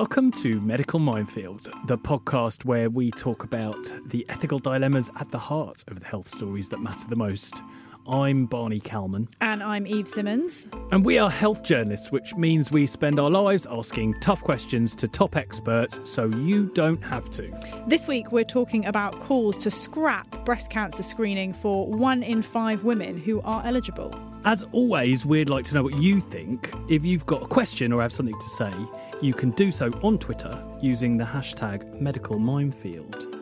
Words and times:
Welcome 0.00 0.32
to 0.40 0.62
Medical 0.62 0.98
Minefield, 0.98 1.70
the 1.84 1.98
podcast 1.98 2.64
where 2.64 2.88
we 2.88 3.10
talk 3.10 3.44
about 3.44 3.92
the 4.06 4.24
ethical 4.30 4.58
dilemmas 4.58 5.10
at 5.20 5.30
the 5.30 5.38
heart 5.38 5.84
of 5.88 6.00
the 6.00 6.06
health 6.06 6.26
stories 6.26 6.70
that 6.70 6.78
matter 6.78 7.06
the 7.06 7.16
most. 7.16 7.62
I'm 8.06 8.46
Barney 8.46 8.80
Calman. 8.80 9.28
And 9.42 9.62
I'm 9.62 9.86
Eve 9.86 10.08
Simmons. 10.08 10.68
And 10.90 11.04
we 11.04 11.18
are 11.18 11.30
health 11.30 11.62
journalists, 11.62 12.10
which 12.10 12.34
means 12.34 12.70
we 12.70 12.86
spend 12.86 13.20
our 13.20 13.28
lives 13.28 13.66
asking 13.70 14.18
tough 14.20 14.42
questions 14.42 14.94
to 14.96 15.06
top 15.06 15.36
experts 15.36 16.00
so 16.04 16.24
you 16.24 16.70
don't 16.72 17.02
have 17.02 17.30
to. 17.32 17.52
This 17.86 18.08
week, 18.08 18.32
we're 18.32 18.42
talking 18.42 18.86
about 18.86 19.20
calls 19.20 19.58
to 19.58 19.70
scrap 19.70 20.46
breast 20.46 20.70
cancer 20.70 21.02
screening 21.02 21.52
for 21.52 21.86
one 21.86 22.22
in 22.22 22.40
five 22.42 22.84
women 22.84 23.18
who 23.18 23.42
are 23.42 23.62
eligible. 23.66 24.18
As 24.46 24.62
always, 24.72 25.26
we'd 25.26 25.50
like 25.50 25.66
to 25.66 25.74
know 25.74 25.82
what 25.82 25.98
you 25.98 26.22
think. 26.22 26.72
If 26.88 27.04
you've 27.04 27.26
got 27.26 27.42
a 27.42 27.46
question 27.46 27.92
or 27.92 28.00
have 28.00 28.12
something 28.12 28.38
to 28.40 28.48
say, 28.48 28.72
you 29.20 29.34
can 29.34 29.50
do 29.50 29.70
so 29.70 29.90
on 30.02 30.18
Twitter 30.18 30.62
using 30.80 31.16
the 31.16 31.24
hashtag 31.24 32.00
medicalminefield. 32.00 33.36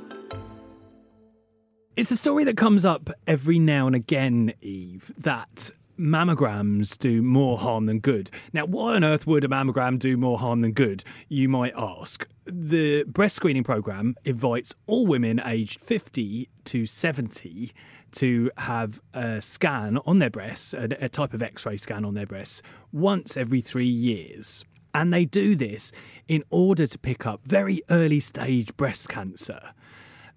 It's 1.96 2.10
a 2.10 2.16
story 2.16 2.44
that 2.44 2.56
comes 2.56 2.84
up 2.84 3.10
every 3.26 3.58
now 3.58 3.86
and 3.86 3.96
again, 3.96 4.52
Eve, 4.60 5.12
that 5.18 5.70
mammograms 5.98 6.96
do 6.96 7.22
more 7.22 7.58
harm 7.58 7.86
than 7.86 7.98
good. 7.98 8.30
Now, 8.52 8.66
why 8.66 8.94
on 8.94 9.02
earth 9.02 9.26
would 9.26 9.44
a 9.44 9.48
mammogram 9.48 9.98
do 9.98 10.16
more 10.16 10.38
harm 10.38 10.60
than 10.60 10.72
good, 10.72 11.02
you 11.28 11.48
might 11.48 11.74
ask? 11.76 12.26
The 12.46 13.02
breast 13.04 13.36
screening 13.36 13.64
program 13.64 14.14
invites 14.24 14.74
all 14.86 15.06
women 15.06 15.40
aged 15.44 15.80
50 15.80 16.48
to 16.66 16.86
70 16.86 17.72
to 18.12 18.50
have 18.56 19.00
a 19.12 19.42
scan 19.42 19.98
on 20.06 20.18
their 20.18 20.30
breasts, 20.30 20.72
a, 20.72 21.08
type 21.08 21.34
of 21.34 21.42
x 21.42 21.66
ray 21.66 21.76
scan 21.76 22.04
on 22.04 22.14
their 22.14 22.26
breasts, 22.26 22.62
once 22.92 23.36
every 23.36 23.60
three 23.60 23.86
years. 23.86 24.64
And 24.94 25.12
they 25.12 25.24
do 25.24 25.54
this 25.54 25.92
in 26.26 26.44
order 26.50 26.86
to 26.86 26.98
pick 26.98 27.26
up 27.26 27.40
very 27.44 27.82
early 27.90 28.20
stage 28.20 28.76
breast 28.76 29.08
cancer 29.08 29.74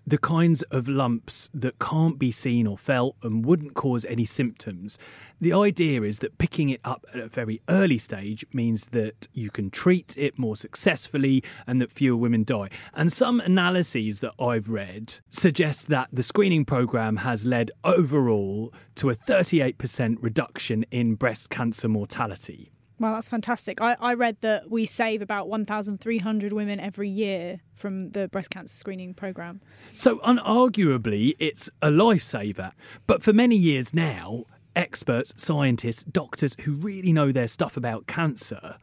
the 0.06 0.18
kinds 0.18 0.64
of 0.64 0.88
lumps 0.88 1.50
that 1.54 1.78
can't 1.80 2.18
be 2.18 2.32
seen 2.32 2.66
or 2.66 2.78
felt 2.78 3.16
and 3.22 3.46
wouldn't 3.46 3.76
cause 3.76 4.04
any 4.06 4.26
symptoms. 4.26 4.98
The 5.40 5.54
idea 5.54 6.02
is 6.02 6.20
that 6.20 6.38
picking 6.38 6.70
it 6.70 6.82
up 6.84 7.06
at 7.14 7.20
a 7.20 7.28
very 7.28 7.62
early 7.70 7.98
stage 7.98 8.46
means 8.52 8.88
that 8.88 9.28
you 9.34 9.52
can 9.52 9.70
treat 9.70 10.16
it 10.18 10.40
more 10.40 10.56
successfully 10.56 11.44
and 11.68 11.80
that 11.82 11.92
fewer 11.92 12.18
women 12.18 12.44
die. 12.44 12.70
And 12.94 13.14
some 13.14 13.40
analyses 13.40 14.22
that 14.22 14.34
I've 14.40 14.70
read 14.70 15.20
suggest 15.30 15.88
that 15.90 16.10
the 16.12 16.24
screening 16.24 16.66
program 16.66 17.18
has 17.18 17.46
led 17.46 17.72
overall 17.84 18.74
to 18.96 19.10
a 19.12 19.16
38% 19.16 20.18
reduction 20.20 20.84
in 20.92 21.16
breast 21.16 21.50
cancer 21.50 21.88
mortality. 21.88 22.72
Well, 23.02 23.16
that's 23.16 23.30
fantastic. 23.30 23.82
I, 23.82 23.98
I 24.00 24.14
read 24.14 24.38
that 24.42 24.70
we 24.70 24.86
save 24.86 25.24
about 25.24 25.50
1,300 25.50 26.54
women 26.54 26.80
every 26.80 27.10
year 27.10 27.60
from 27.74 28.12
the 28.12 28.28
breast 28.28 28.52
cancer 28.52 28.78
screening 28.78 29.16
program. 29.16 29.60
So, 29.92 30.20
unarguably, 30.20 31.34
it's 31.40 31.68
a 31.82 31.88
lifesaver. 31.90 32.74
But 33.08 33.24
for 33.24 33.34
many 33.34 33.56
years 33.56 33.92
now, 33.92 34.44
experts, 34.76 35.34
scientists, 35.36 36.04
doctors 36.04 36.56
who 36.62 36.74
really 36.74 37.12
know 37.12 37.32
their 37.32 37.48
stuff 37.48 37.76
about 37.76 38.06
cancer 38.06 38.78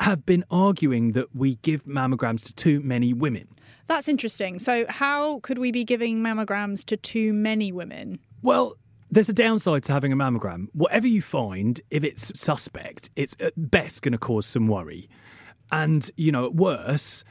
have 0.00 0.26
been 0.26 0.44
arguing 0.50 1.12
that 1.12 1.34
we 1.34 1.54
give 1.62 1.84
mammograms 1.84 2.44
to 2.44 2.54
too 2.54 2.80
many 2.82 3.14
women. 3.14 3.48
That's 3.86 4.06
interesting. 4.06 4.58
So, 4.58 4.84
how 4.90 5.40
could 5.40 5.56
we 5.56 5.72
be 5.72 5.82
giving 5.82 6.18
mammograms 6.18 6.84
to 6.84 6.98
too 6.98 7.32
many 7.32 7.72
women? 7.72 8.18
Well, 8.42 8.76
there's 9.16 9.30
a 9.30 9.32
downside 9.32 9.82
to 9.82 9.92
having 9.94 10.12
a 10.12 10.16
mammogram. 10.16 10.66
Whatever 10.74 11.06
you 11.06 11.22
find, 11.22 11.80
if 11.90 12.04
it's 12.04 12.38
suspect, 12.38 13.08
it's 13.16 13.34
at 13.40 13.54
best 13.56 14.02
going 14.02 14.12
to 14.12 14.18
cause 14.18 14.44
some 14.44 14.68
worry. 14.68 15.08
And, 15.72 16.10
you 16.18 16.30
know, 16.30 16.44
at 16.44 16.54
worst, 16.54 17.24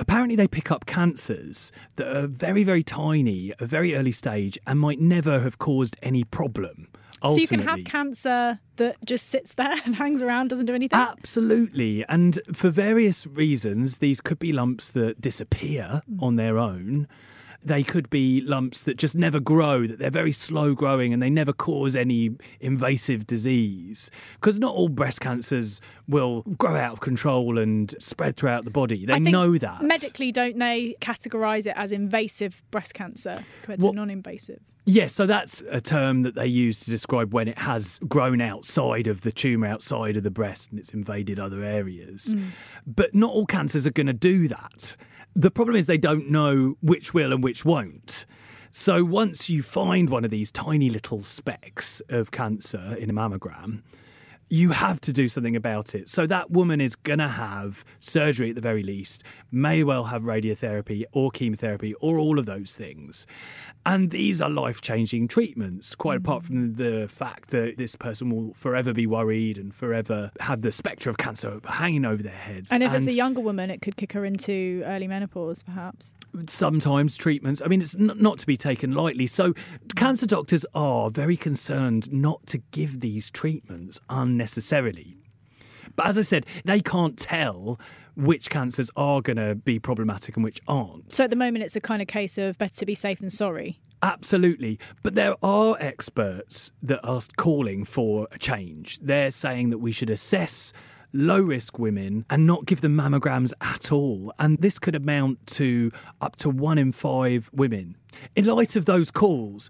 apparently 0.00 0.34
they 0.34 0.48
pick 0.48 0.72
up 0.72 0.86
cancers 0.86 1.70
that 1.94 2.08
are 2.08 2.26
very, 2.26 2.64
very 2.64 2.82
tiny, 2.82 3.52
a 3.60 3.66
very 3.66 3.94
early 3.94 4.10
stage, 4.10 4.58
and 4.66 4.80
might 4.80 4.98
never 4.98 5.38
have 5.38 5.58
caused 5.58 5.96
any 6.02 6.24
problem. 6.24 6.88
Ultimately. 7.22 7.36
So 7.36 7.40
you 7.40 7.58
can 7.58 7.68
have 7.68 7.84
cancer 7.84 8.58
that 8.74 8.96
just 9.06 9.28
sits 9.28 9.54
there 9.54 9.76
and 9.84 9.94
hangs 9.94 10.20
around, 10.20 10.48
doesn't 10.48 10.66
do 10.66 10.74
anything? 10.74 10.98
Absolutely. 10.98 12.04
And 12.08 12.40
for 12.52 12.68
various 12.68 13.28
reasons, 13.28 13.98
these 13.98 14.20
could 14.20 14.40
be 14.40 14.52
lumps 14.52 14.90
that 14.90 15.20
disappear 15.20 16.02
on 16.18 16.34
their 16.34 16.58
own 16.58 17.06
they 17.68 17.82
could 17.82 18.10
be 18.10 18.40
lumps 18.40 18.82
that 18.84 18.96
just 18.96 19.14
never 19.14 19.38
grow, 19.38 19.86
that 19.86 19.98
they're 19.98 20.10
very 20.10 20.32
slow 20.32 20.74
growing 20.74 21.12
and 21.12 21.22
they 21.22 21.30
never 21.30 21.52
cause 21.52 21.94
any 21.94 22.30
invasive 22.60 23.26
disease. 23.26 24.10
Because 24.40 24.58
not 24.58 24.74
all 24.74 24.88
breast 24.88 25.20
cancers 25.20 25.80
will 26.08 26.42
grow 26.42 26.76
out 26.76 26.94
of 26.94 27.00
control 27.00 27.58
and 27.58 27.94
spread 27.98 28.36
throughout 28.36 28.64
the 28.64 28.70
body. 28.70 29.06
They 29.06 29.20
know 29.20 29.56
that. 29.58 29.82
Medically, 29.82 30.32
don't 30.32 30.58
they 30.58 30.96
categorise 31.00 31.66
it 31.66 31.74
as 31.76 31.92
invasive 31.92 32.62
breast 32.70 32.94
cancer 32.94 33.44
compared 33.62 33.82
well, 33.82 33.92
to 33.92 33.96
non 33.96 34.10
invasive? 34.10 34.60
Yes, 34.88 35.12
so 35.12 35.26
that's 35.26 35.62
a 35.70 35.82
term 35.82 36.22
that 36.22 36.34
they 36.34 36.46
use 36.46 36.80
to 36.80 36.90
describe 36.90 37.34
when 37.34 37.46
it 37.46 37.58
has 37.58 38.00
grown 38.08 38.40
outside 38.40 39.06
of 39.06 39.20
the 39.20 39.30
tumour, 39.30 39.66
outside 39.66 40.16
of 40.16 40.22
the 40.22 40.30
breast, 40.30 40.70
and 40.70 40.80
it's 40.80 40.94
invaded 40.94 41.38
other 41.38 41.62
areas. 41.62 42.34
Mm. 42.34 42.52
But 42.86 43.14
not 43.14 43.30
all 43.30 43.44
cancers 43.44 43.86
are 43.86 43.90
going 43.90 44.06
to 44.06 44.14
do 44.14 44.48
that. 44.48 44.96
The 45.38 45.52
problem 45.52 45.76
is 45.76 45.86
they 45.86 45.98
don't 45.98 46.30
know 46.30 46.76
which 46.80 47.14
will 47.14 47.32
and 47.32 47.44
which 47.44 47.64
won't. 47.64 48.26
So 48.72 49.04
once 49.04 49.48
you 49.48 49.62
find 49.62 50.10
one 50.10 50.24
of 50.24 50.32
these 50.32 50.50
tiny 50.50 50.90
little 50.90 51.22
specks 51.22 52.02
of 52.08 52.32
cancer 52.32 52.96
in 52.98 53.08
a 53.08 53.12
mammogram, 53.12 53.82
you 54.50 54.70
have 54.70 55.00
to 55.02 55.12
do 55.12 55.28
something 55.28 55.56
about 55.56 55.94
it. 55.94 56.08
So 56.08 56.26
that 56.26 56.50
woman 56.50 56.80
is 56.80 56.96
going 56.96 57.18
to 57.18 57.28
have 57.28 57.84
surgery 58.00 58.50
at 58.50 58.54
the 58.54 58.60
very 58.60 58.82
least, 58.82 59.22
may 59.52 59.84
well 59.84 60.04
have 60.04 60.22
radiotherapy 60.22 61.04
or 61.12 61.30
chemotherapy 61.30 61.94
or 61.94 62.18
all 62.18 62.38
of 62.38 62.46
those 62.46 62.76
things. 62.76 63.26
And 63.86 64.10
these 64.10 64.42
are 64.42 64.50
life 64.50 64.80
changing 64.80 65.28
treatments, 65.28 65.94
quite 65.94 66.18
apart 66.18 66.44
from 66.44 66.74
mm. 66.74 66.76
the 66.76 67.08
fact 67.08 67.50
that 67.50 67.78
this 67.78 67.96
person 67.96 68.28
will 68.30 68.52
forever 68.54 68.92
be 68.92 69.06
worried 69.06 69.56
and 69.56 69.74
forever 69.74 70.30
have 70.40 70.60
the 70.60 70.72
spectre 70.72 71.08
of 71.08 71.16
cancer 71.16 71.60
hanging 71.64 72.04
over 72.04 72.22
their 72.22 72.32
heads. 72.32 72.70
And 72.70 72.82
if 72.82 72.92
and 72.92 73.02
it's 73.02 73.12
a 73.12 73.16
younger 73.16 73.40
woman, 73.40 73.70
it 73.70 73.80
could 73.80 73.96
kick 73.96 74.12
her 74.12 74.24
into 74.24 74.82
early 74.84 75.06
menopause, 75.06 75.62
perhaps. 75.62 76.14
Sometimes 76.46 77.16
treatments, 77.16 77.62
I 77.64 77.68
mean, 77.68 77.80
it's 77.80 77.94
n- 77.94 78.12
not 78.16 78.38
to 78.40 78.46
be 78.46 78.56
taken 78.56 78.92
lightly. 78.92 79.26
So, 79.26 79.54
cancer 79.96 80.26
doctors 80.26 80.66
are 80.74 81.08
very 81.10 81.36
concerned 81.36 82.12
not 82.12 82.46
to 82.48 82.58
give 82.72 83.00
these 83.00 83.30
treatments 83.30 84.00
unnecessarily. 84.38 85.16
But 85.96 86.06
as 86.06 86.16
I 86.16 86.22
said, 86.22 86.46
they 86.64 86.80
can't 86.80 87.18
tell 87.18 87.80
which 88.14 88.50
cancers 88.50 88.88
are 88.96 89.20
going 89.20 89.36
to 89.36 89.56
be 89.56 89.80
problematic 89.80 90.36
and 90.36 90.44
which 90.44 90.60
aren't. 90.68 91.12
So 91.12 91.24
at 91.24 91.30
the 91.30 91.36
moment, 91.36 91.64
it's 91.64 91.74
a 91.74 91.80
kind 91.80 92.00
of 92.00 92.06
case 92.06 92.38
of 92.38 92.56
better 92.56 92.74
to 92.74 92.86
be 92.86 92.94
safe 92.94 93.18
than 93.18 93.30
sorry. 93.30 93.80
Absolutely. 94.00 94.78
But 95.02 95.16
there 95.16 95.34
are 95.42 95.76
experts 95.80 96.70
that 96.82 97.04
are 97.04 97.20
calling 97.36 97.84
for 97.84 98.28
a 98.30 98.38
change. 98.38 99.00
They're 99.02 99.32
saying 99.32 99.70
that 99.70 99.78
we 99.78 99.90
should 99.90 100.10
assess 100.10 100.72
low 101.12 101.40
risk 101.40 101.80
women 101.80 102.24
and 102.30 102.46
not 102.46 102.64
give 102.66 102.80
them 102.80 102.94
mammograms 102.94 103.52
at 103.60 103.90
all. 103.90 104.32
And 104.38 104.58
this 104.58 104.78
could 104.78 104.94
amount 104.94 105.44
to 105.48 105.90
up 106.20 106.36
to 106.36 106.50
one 106.50 106.78
in 106.78 106.92
five 106.92 107.50
women. 107.52 107.96
In 108.36 108.44
light 108.44 108.76
of 108.76 108.84
those 108.84 109.10
calls, 109.10 109.68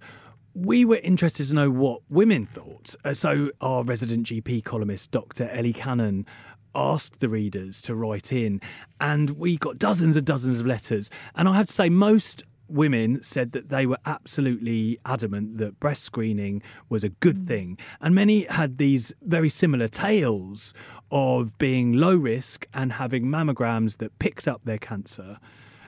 we 0.59 0.85
were 0.85 0.97
interested 0.97 1.47
to 1.49 1.55
know 1.55 1.71
what 1.71 2.03
women 2.09 2.47
thought. 2.47 2.95
Uh, 3.05 3.15
so, 3.15 3.51
our 3.61 3.85
resident 3.85 4.27
GP 4.27 4.65
columnist, 4.65 5.11
Dr. 5.11 5.49
Ellie 5.51 5.73
Cannon, 5.73 6.27
asked 6.75 7.21
the 7.21 7.29
readers 7.29 7.81
to 7.83 7.95
write 7.95 8.33
in, 8.33 8.61
and 9.01 9.31
we 9.31 9.57
got 9.57 9.79
dozens 9.79 10.17
and 10.17 10.27
dozens 10.27 10.59
of 10.61 10.67
letters. 10.67 11.11
And 11.35 11.49
I 11.49 11.57
have 11.57 11.67
to 11.67 11.73
say, 11.73 11.89
most 11.89 12.43
women 12.69 13.23
said 13.23 13.53
that 13.53 13.69
they 13.69 13.87
were 13.87 13.99
absolutely 14.05 14.99
adamant 15.07 15.59
that 15.59 15.81
breast 15.81 16.03
screening 16.03 16.63
was 16.89 17.05
a 17.05 17.09
good 17.09 17.39
mm. 17.39 17.49
thing. 17.49 17.79
And 18.01 18.15
many 18.15 18.45
had 18.45 18.79
these 18.79 19.13
very 19.23 19.49
similar 19.49 19.89
tales 19.89 20.75
of 21.11 21.57
being 21.59 21.95
low 21.95 22.15
risk 22.15 22.67
and 22.75 22.93
having 22.93 23.25
mammograms 23.25 23.99
that 23.99 24.19
picked 24.19 24.47
up 24.47 24.63
their 24.65 24.79
cancer. 24.79 25.39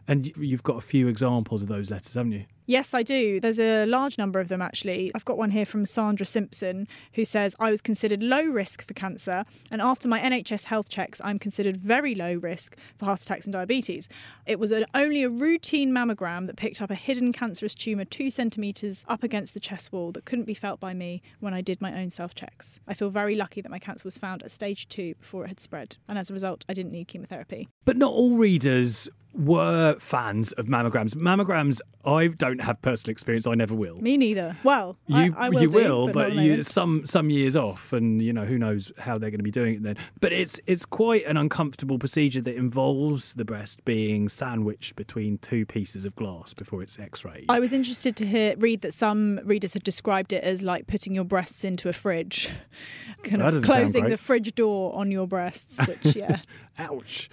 And 0.08 0.34
you've 0.36 0.62
got 0.62 0.76
a 0.76 0.80
few 0.80 1.08
examples 1.08 1.62
of 1.62 1.68
those 1.68 1.90
letters, 1.90 2.14
haven't 2.14 2.32
you? 2.32 2.44
Yes, 2.70 2.94
I 2.94 3.02
do. 3.02 3.40
There's 3.40 3.58
a 3.58 3.84
large 3.84 4.16
number 4.16 4.38
of 4.38 4.46
them 4.46 4.62
actually. 4.62 5.10
I've 5.12 5.24
got 5.24 5.36
one 5.36 5.50
here 5.50 5.66
from 5.66 5.84
Sandra 5.84 6.24
Simpson 6.24 6.86
who 7.14 7.24
says, 7.24 7.56
I 7.58 7.68
was 7.68 7.80
considered 7.80 8.22
low 8.22 8.44
risk 8.44 8.86
for 8.86 8.94
cancer, 8.94 9.44
and 9.72 9.82
after 9.82 10.06
my 10.06 10.20
NHS 10.20 10.66
health 10.66 10.88
checks, 10.88 11.20
I'm 11.24 11.40
considered 11.40 11.78
very 11.78 12.14
low 12.14 12.34
risk 12.34 12.76
for 12.96 13.06
heart 13.06 13.22
attacks 13.22 13.44
and 13.44 13.52
diabetes. 13.52 14.08
It 14.46 14.60
was 14.60 14.72
only 14.94 15.24
a 15.24 15.28
routine 15.28 15.90
mammogram 15.90 16.46
that 16.46 16.54
picked 16.54 16.80
up 16.80 16.92
a 16.92 16.94
hidden 16.94 17.32
cancerous 17.32 17.74
tumour 17.74 18.04
two 18.04 18.30
centimetres 18.30 19.04
up 19.08 19.24
against 19.24 19.52
the 19.54 19.58
chest 19.58 19.92
wall 19.92 20.12
that 20.12 20.24
couldn't 20.24 20.44
be 20.44 20.54
felt 20.54 20.78
by 20.78 20.94
me 20.94 21.22
when 21.40 21.52
I 21.52 21.62
did 21.62 21.80
my 21.80 22.00
own 22.00 22.10
self 22.10 22.36
checks. 22.36 22.78
I 22.86 22.94
feel 22.94 23.10
very 23.10 23.34
lucky 23.34 23.60
that 23.62 23.70
my 23.72 23.80
cancer 23.80 24.04
was 24.04 24.16
found 24.16 24.44
at 24.44 24.52
stage 24.52 24.88
two 24.88 25.16
before 25.16 25.44
it 25.44 25.48
had 25.48 25.58
spread, 25.58 25.96
and 26.06 26.16
as 26.16 26.30
a 26.30 26.34
result, 26.34 26.64
I 26.68 26.74
didn't 26.74 26.92
need 26.92 27.08
chemotherapy. 27.08 27.68
But 27.84 27.96
not 27.96 28.12
all 28.12 28.36
readers 28.36 29.08
were 29.34 29.96
fans 29.98 30.52
of 30.52 30.66
mammograms. 30.66 31.14
Mammograms 31.14 31.80
I 32.04 32.28
don't 32.28 32.62
have 32.62 32.80
personal 32.80 33.12
experience. 33.12 33.46
I 33.46 33.54
never 33.54 33.74
will. 33.74 34.00
Me 34.00 34.16
neither. 34.16 34.56
Well, 34.64 34.96
you 35.06 35.16
I, 35.16 35.46
I 35.46 35.48
will 35.50 35.62
you 35.62 35.68
do, 35.68 35.76
will, 35.76 36.06
but, 36.06 36.14
but, 36.14 36.20
not 36.20 36.30
at 36.30 36.36
the 36.36 36.42
you, 36.42 36.62
some 36.62 37.04
some 37.04 37.28
years 37.30 37.56
off, 37.56 37.92
and 37.92 38.22
you 38.22 38.32
know 38.32 38.44
who 38.44 38.58
knows 38.58 38.90
how 38.98 39.18
they're 39.18 39.30
going 39.30 39.38
to 39.40 39.44
be 39.44 39.50
doing 39.50 39.74
it 39.74 39.82
then. 39.82 39.96
But 40.20 40.32
it's 40.32 40.60
it's 40.66 40.86
quite 40.86 41.26
an 41.26 41.36
uncomfortable 41.36 41.98
procedure 41.98 42.40
that 42.40 42.56
involves 42.56 43.34
the 43.34 43.44
breast 43.44 43.84
being 43.84 44.28
sandwiched 44.28 44.96
between 44.96 45.38
two 45.38 45.66
pieces 45.66 46.04
of 46.04 46.16
glass 46.16 46.54
before 46.54 46.82
it's 46.82 46.98
X-rayed. 46.98 47.46
I 47.48 47.60
was 47.60 47.72
interested 47.72 48.16
to 48.16 48.26
hear 48.26 48.54
read 48.56 48.80
that 48.82 48.94
some 48.94 49.40
readers 49.44 49.74
had 49.74 49.82
described 49.82 50.32
it 50.32 50.42
as 50.42 50.62
like 50.62 50.86
putting 50.86 51.14
your 51.14 51.24
breasts 51.24 51.64
into 51.64 51.88
a 51.88 51.92
fridge, 51.92 52.48
kind 53.22 53.42
of 53.42 53.62
closing 53.62 54.08
the 54.08 54.16
fridge 54.16 54.54
door 54.54 54.94
on 54.94 55.10
your 55.10 55.26
breasts. 55.26 55.78
Which, 55.86 56.16
yeah, 56.16 56.40
Ouch. 56.80 57.28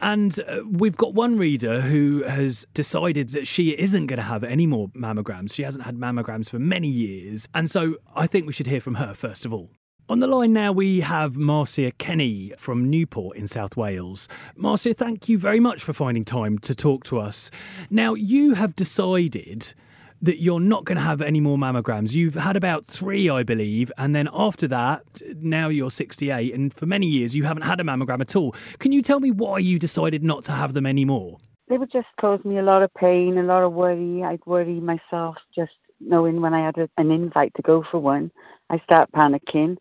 And 0.00 0.40
uh, 0.40 0.60
we've 0.66 0.96
got 0.96 1.12
one 1.12 1.36
reader 1.36 1.82
who 1.82 2.22
has 2.22 2.66
decided 2.72 3.30
that 3.30 3.46
she 3.46 3.70
isn't 3.98 4.06
going 4.06 4.18
to 4.18 4.22
have 4.22 4.44
any 4.44 4.64
more 4.64 4.88
mammograms. 4.90 5.52
She 5.52 5.64
hasn't 5.64 5.84
had 5.84 5.96
mammograms 5.96 6.48
for 6.48 6.60
many 6.60 6.88
years. 6.88 7.48
And 7.52 7.68
so 7.68 7.96
I 8.14 8.28
think 8.28 8.46
we 8.46 8.52
should 8.52 8.68
hear 8.68 8.80
from 8.80 8.94
her 8.94 9.12
first 9.12 9.44
of 9.44 9.52
all. 9.52 9.70
On 10.08 10.20
the 10.20 10.26
line 10.28 10.52
now, 10.52 10.72
we 10.72 11.00
have 11.00 11.36
Marcia 11.36 11.90
Kenny 11.90 12.52
from 12.56 12.88
Newport 12.88 13.36
in 13.36 13.46
South 13.48 13.76
Wales. 13.76 14.28
Marcia, 14.56 14.94
thank 14.94 15.28
you 15.28 15.36
very 15.36 15.60
much 15.60 15.82
for 15.82 15.92
finding 15.92 16.24
time 16.24 16.58
to 16.60 16.74
talk 16.74 17.04
to 17.04 17.18
us. 17.18 17.50
Now, 17.90 18.14
you 18.14 18.54
have 18.54 18.74
decided 18.74 19.74
that 20.22 20.40
you're 20.40 20.60
not 20.60 20.84
going 20.84 20.96
to 20.96 21.02
have 21.02 21.20
any 21.20 21.40
more 21.40 21.58
mammograms. 21.58 22.12
You've 22.12 22.36
had 22.36 22.56
about 22.56 22.86
three, 22.86 23.28
I 23.28 23.42
believe, 23.42 23.92
and 23.98 24.14
then 24.14 24.28
after 24.32 24.66
that, 24.68 25.02
now 25.36 25.68
you're 25.68 25.90
68, 25.90 26.54
and 26.54 26.72
for 26.72 26.86
many 26.86 27.06
years 27.06 27.34
you 27.34 27.44
haven't 27.44 27.64
had 27.64 27.78
a 27.78 27.84
mammogram 27.84 28.20
at 28.20 28.34
all. 28.34 28.54
Can 28.78 28.92
you 28.92 29.02
tell 29.02 29.20
me 29.20 29.30
why 29.30 29.58
you 29.58 29.78
decided 29.78 30.24
not 30.24 30.42
to 30.44 30.52
have 30.52 30.72
them 30.72 30.86
anymore? 30.86 31.38
They 31.68 31.78
would 31.78 31.90
just 31.90 32.08
cause 32.20 32.44
me 32.44 32.58
a 32.58 32.62
lot 32.62 32.82
of 32.82 32.92
pain, 32.94 33.38
a 33.38 33.42
lot 33.42 33.62
of 33.62 33.72
worry. 33.72 34.22
I'd 34.22 34.44
worry 34.46 34.80
myself 34.80 35.36
just 35.54 35.74
knowing 36.00 36.40
when 36.40 36.54
I 36.54 36.64
had 36.64 36.78
a, 36.78 36.88
an 36.96 37.10
invite 37.10 37.52
to 37.56 37.62
go 37.62 37.84
for 37.90 37.98
one. 37.98 38.30
I 38.70 38.78
start 38.80 39.12
panicking 39.12 39.76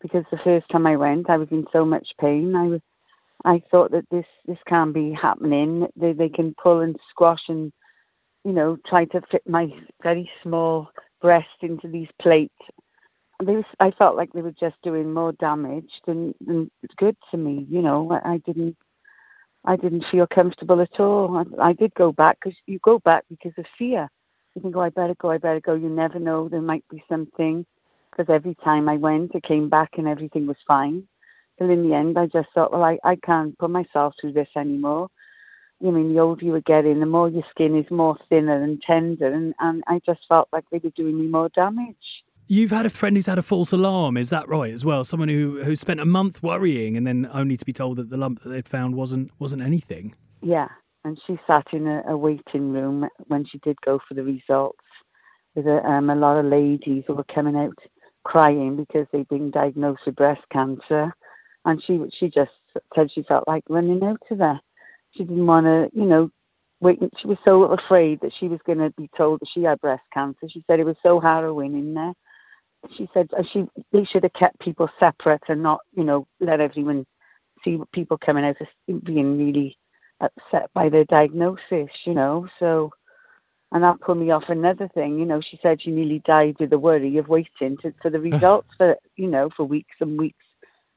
because 0.00 0.24
the 0.30 0.38
first 0.38 0.68
time 0.68 0.86
I 0.86 0.96
went, 0.96 1.28
I 1.28 1.36
was 1.36 1.48
in 1.50 1.66
so 1.72 1.84
much 1.84 2.08
pain. 2.20 2.54
I 2.54 2.66
was, 2.68 2.80
I 3.44 3.62
thought 3.70 3.90
that 3.92 4.08
this 4.10 4.26
this 4.46 4.58
can't 4.66 4.94
be 4.94 5.12
happening. 5.12 5.86
They 5.96 6.12
they 6.12 6.28
can 6.28 6.54
pull 6.62 6.80
and 6.80 6.96
squash 7.10 7.42
and 7.48 7.72
you 8.44 8.52
know 8.52 8.78
try 8.86 9.04
to 9.06 9.20
fit 9.30 9.42
my 9.46 9.68
very 10.02 10.30
small 10.42 10.90
breast 11.20 11.62
into 11.62 11.88
these 11.88 12.08
plates. 12.20 12.54
They 13.44 13.54
was, 13.54 13.64
I 13.78 13.92
felt 13.92 14.16
like 14.16 14.32
they 14.32 14.42
were 14.42 14.52
just 14.52 14.76
doing 14.82 15.12
more 15.12 15.30
damage 15.32 15.90
than, 16.06 16.34
than 16.44 16.68
good 16.96 17.16
to 17.30 17.36
me. 17.36 17.66
You 17.70 17.82
know, 17.82 18.10
I, 18.10 18.32
I 18.32 18.38
didn't 18.38 18.76
I 19.68 19.76
didn't 19.76 20.06
feel 20.10 20.26
comfortable 20.26 20.80
at 20.80 20.98
all. 20.98 21.36
I, 21.36 21.68
I 21.68 21.72
did 21.74 21.92
go 21.94 22.10
back 22.10 22.38
because 22.40 22.58
you 22.64 22.78
go 22.78 23.00
back 23.00 23.24
because 23.28 23.52
of 23.58 23.66
fear. 23.76 24.08
You 24.54 24.62
think, 24.62 24.74
oh, 24.74 24.80
I 24.80 24.88
better 24.88 25.14
go, 25.16 25.30
I 25.30 25.36
better 25.36 25.60
go. 25.60 25.74
You 25.74 25.90
never 25.90 26.18
know, 26.18 26.48
there 26.48 26.62
might 26.62 26.84
be 26.88 27.04
something. 27.06 27.66
Because 28.10 28.32
every 28.32 28.54
time 28.64 28.88
I 28.88 28.96
went, 28.96 29.36
I 29.36 29.40
came 29.40 29.68
back 29.68 29.98
and 29.98 30.08
everything 30.08 30.46
was 30.46 30.56
fine. 30.66 31.06
Till 31.58 31.68
in 31.68 31.86
the 31.86 31.94
end, 31.94 32.18
I 32.18 32.24
just 32.28 32.48
thought, 32.54 32.72
well, 32.72 32.82
I, 32.82 32.98
I 33.04 33.16
can't 33.16 33.58
put 33.58 33.68
myself 33.68 34.14
through 34.18 34.32
this 34.32 34.48
anymore. 34.56 35.10
I 35.86 35.90
mean, 35.90 36.14
the 36.14 36.20
older 36.20 36.46
you 36.46 36.54
get 36.54 36.64
getting, 36.64 36.98
the 36.98 37.04
more 37.04 37.28
your 37.28 37.44
skin 37.50 37.76
is 37.76 37.90
more 37.90 38.16
thinner 38.30 38.62
and 38.62 38.80
tender, 38.80 39.30
and, 39.34 39.54
and 39.60 39.84
I 39.86 40.00
just 40.06 40.26
felt 40.28 40.48
like 40.50 40.64
they 40.70 40.80
were 40.82 40.90
doing 40.90 41.18
me 41.18 41.26
more 41.26 41.50
damage. 41.50 42.24
You've 42.50 42.70
had 42.70 42.86
a 42.86 42.90
friend 42.90 43.14
who's 43.14 43.26
had 43.26 43.38
a 43.38 43.42
false 43.42 43.72
alarm, 43.72 44.16
is 44.16 44.30
that 44.30 44.48
right 44.48 44.72
as 44.72 44.82
well? 44.82 45.04
Someone 45.04 45.28
who 45.28 45.62
who 45.62 45.76
spent 45.76 46.00
a 46.00 46.06
month 46.06 46.42
worrying 46.42 46.96
and 46.96 47.06
then 47.06 47.28
only 47.32 47.58
to 47.58 47.64
be 47.64 47.74
told 47.74 47.98
that 47.98 48.08
the 48.08 48.16
lump 48.16 48.42
that 48.42 48.48
they'd 48.48 48.66
found 48.66 48.94
wasn't 48.94 49.30
wasn't 49.38 49.60
anything. 49.60 50.14
Yeah, 50.40 50.68
and 51.04 51.20
she 51.26 51.38
sat 51.46 51.66
in 51.72 51.86
a, 51.86 52.02
a 52.08 52.16
waiting 52.16 52.72
room 52.72 53.06
when 53.26 53.44
she 53.44 53.58
did 53.58 53.78
go 53.82 54.00
for 54.08 54.14
the 54.14 54.24
results 54.24 54.78
with 55.54 55.66
a, 55.66 55.84
um, 55.86 56.08
a 56.08 56.14
lot 56.14 56.38
of 56.38 56.46
ladies 56.46 57.04
who 57.06 57.14
were 57.14 57.24
coming 57.24 57.54
out 57.54 57.76
crying 58.24 58.76
because 58.76 59.06
they'd 59.12 59.28
been 59.28 59.50
diagnosed 59.50 60.06
with 60.06 60.16
breast 60.16 60.42
cancer, 60.50 61.12
and 61.66 61.82
she 61.84 62.00
she 62.18 62.30
just 62.30 62.52
said 62.94 63.12
she 63.12 63.24
felt 63.24 63.46
like 63.46 63.64
running 63.68 64.02
out 64.02 64.22
of 64.30 64.38
there. 64.38 64.60
She 65.10 65.24
didn't 65.24 65.46
want 65.46 65.66
to, 65.66 65.90
you 65.92 66.06
know, 66.06 66.30
wait. 66.80 66.98
She 67.18 67.26
was 67.26 67.38
so 67.46 67.64
afraid 67.64 68.20
that 68.22 68.32
she 68.38 68.48
was 68.48 68.60
going 68.64 68.78
to 68.78 68.90
be 68.96 69.10
told 69.14 69.40
that 69.40 69.50
she 69.52 69.64
had 69.64 69.82
breast 69.82 70.04
cancer. 70.14 70.48
She 70.48 70.64
said 70.66 70.80
it 70.80 70.86
was 70.86 70.96
so 71.02 71.20
harrowing 71.20 71.74
in 71.74 71.92
there. 71.92 72.14
She 72.96 73.08
said 73.12 73.28
uh, 73.36 73.42
she 73.42 73.66
they 73.92 74.04
should 74.04 74.22
have 74.22 74.32
kept 74.32 74.60
people 74.60 74.88
separate 74.98 75.42
and 75.48 75.62
not, 75.62 75.80
you 75.94 76.04
know, 76.04 76.26
let 76.40 76.60
everyone 76.60 77.06
see 77.64 77.78
people 77.92 78.18
coming 78.18 78.44
out 78.44 78.56
as 78.60 78.68
being 79.04 79.38
really 79.38 79.76
upset 80.20 80.70
by 80.74 80.88
their 80.88 81.04
diagnosis, 81.04 81.90
you 82.04 82.14
know. 82.14 82.48
So, 82.58 82.92
and 83.72 83.82
that 83.82 84.00
put 84.00 84.16
me 84.16 84.30
off 84.30 84.48
another 84.48 84.88
thing. 84.88 85.18
You 85.18 85.26
know, 85.26 85.40
she 85.40 85.58
said 85.62 85.82
she 85.82 85.90
nearly 85.90 86.20
died 86.20 86.56
with 86.58 86.70
the 86.70 86.78
worry 86.78 87.16
of 87.18 87.28
waiting 87.28 87.76
to, 87.82 87.92
for 88.00 88.10
the 88.10 88.20
results 88.32 88.68
for, 88.76 88.96
you 89.16 89.28
know, 89.28 89.50
for 89.56 89.64
weeks 89.64 89.96
and 90.00 90.18
weeks, 90.18 90.44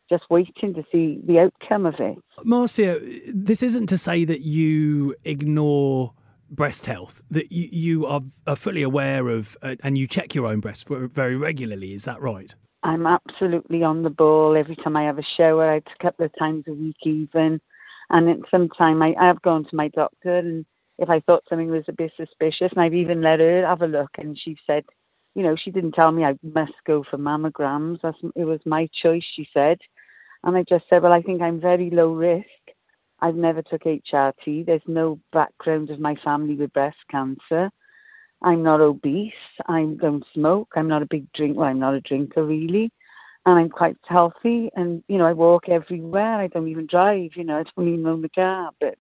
just 0.09 0.29
waiting 0.29 0.73
to 0.73 0.83
see 0.91 1.19
the 1.25 1.39
outcome 1.39 1.85
of 1.85 1.99
it. 1.99 2.17
Marcia, 2.43 2.99
this 3.27 3.63
isn't 3.63 3.87
to 3.87 3.97
say 3.97 4.25
that 4.25 4.41
you 4.41 5.15
ignore 5.23 6.13
breast 6.51 6.85
health, 6.85 7.23
that 7.31 7.51
you, 7.51 7.69
you 7.71 8.05
are, 8.05 8.21
are 8.45 8.55
fully 8.55 8.83
aware 8.83 9.29
of 9.29 9.57
uh, 9.61 9.75
and 9.83 9.97
you 9.97 10.07
check 10.07 10.35
your 10.35 10.47
own 10.47 10.59
breast 10.59 10.87
very 10.87 11.35
regularly. 11.35 11.93
Is 11.93 12.03
that 12.03 12.21
right? 12.21 12.53
I'm 12.83 13.07
absolutely 13.07 13.83
on 13.83 14.03
the 14.03 14.09
ball 14.09 14.55
every 14.55 14.75
time 14.75 14.95
I 14.95 15.03
have 15.03 15.19
a 15.19 15.23
shower. 15.23 15.75
It's 15.75 15.91
a 15.91 16.03
couple 16.03 16.25
of 16.25 16.31
times 16.37 16.65
a 16.67 16.73
week 16.73 16.97
even. 17.03 17.61
And 18.09 18.29
at 18.29 18.39
some 18.49 18.69
time 18.69 19.01
I, 19.01 19.15
I 19.19 19.25
have 19.27 19.41
gone 19.41 19.65
to 19.65 19.75
my 19.75 19.87
doctor 19.87 20.35
and 20.37 20.65
if 20.97 21.09
I 21.09 21.19
thought 21.21 21.43
something 21.49 21.69
was 21.69 21.85
a 21.87 21.93
bit 21.93 22.11
suspicious 22.15 22.71
and 22.71 22.81
I've 22.81 22.93
even 22.93 23.21
let 23.21 23.39
her 23.39 23.65
have 23.65 23.81
a 23.81 23.87
look 23.87 24.11
and 24.17 24.37
she 24.37 24.57
said, 24.67 24.85
you 25.33 25.43
know, 25.43 25.55
she 25.55 25.71
didn't 25.71 25.93
tell 25.93 26.11
me 26.11 26.23
I 26.23 26.37
must 26.43 26.73
go 26.85 27.03
for 27.03 27.17
mammograms. 27.17 28.01
That's, 28.01 28.17
it 28.35 28.43
was 28.43 28.59
my 28.65 28.89
choice, 28.93 29.23
she 29.23 29.47
said. 29.53 29.79
And 30.43 30.57
I 30.57 30.63
just 30.63 30.85
said, 30.89 31.03
well, 31.03 31.13
I 31.13 31.21
think 31.21 31.41
I'm 31.41 31.61
very 31.61 31.89
low 31.89 32.13
risk. 32.13 32.45
I've 33.21 33.35
never 33.35 33.61
took 33.61 33.83
HRT. 33.83 34.65
There's 34.65 34.81
no 34.87 35.19
background 35.31 35.89
of 35.89 35.99
my 35.99 36.15
family 36.15 36.55
with 36.55 36.73
breast 36.73 36.97
cancer. 37.09 37.69
I'm 38.41 38.63
not 38.63 38.81
obese. 38.81 39.33
I 39.67 39.83
don't 39.99 40.25
smoke. 40.33 40.69
I'm 40.75 40.87
not 40.87 41.03
a 41.03 41.07
big 41.07 41.31
drink. 41.33 41.57
Well, 41.57 41.67
I'm 41.67 41.79
not 41.79 41.93
a 41.93 42.01
drinker 42.01 42.43
really, 42.43 42.91
and 43.45 43.59
I'm 43.59 43.69
quite 43.69 43.97
healthy. 44.07 44.71
And 44.75 45.03
you 45.07 45.19
know, 45.19 45.25
I 45.25 45.33
walk 45.33 45.69
everywhere. 45.69 46.37
I 46.37 46.47
don't 46.47 46.67
even 46.67 46.87
drive. 46.87 47.35
You 47.35 47.43
know, 47.43 47.59
I 47.59 47.63
don't 47.63 47.87
even 47.87 48.07
own 48.07 48.21
the 48.23 48.29
car. 48.29 48.71
But 48.79 48.95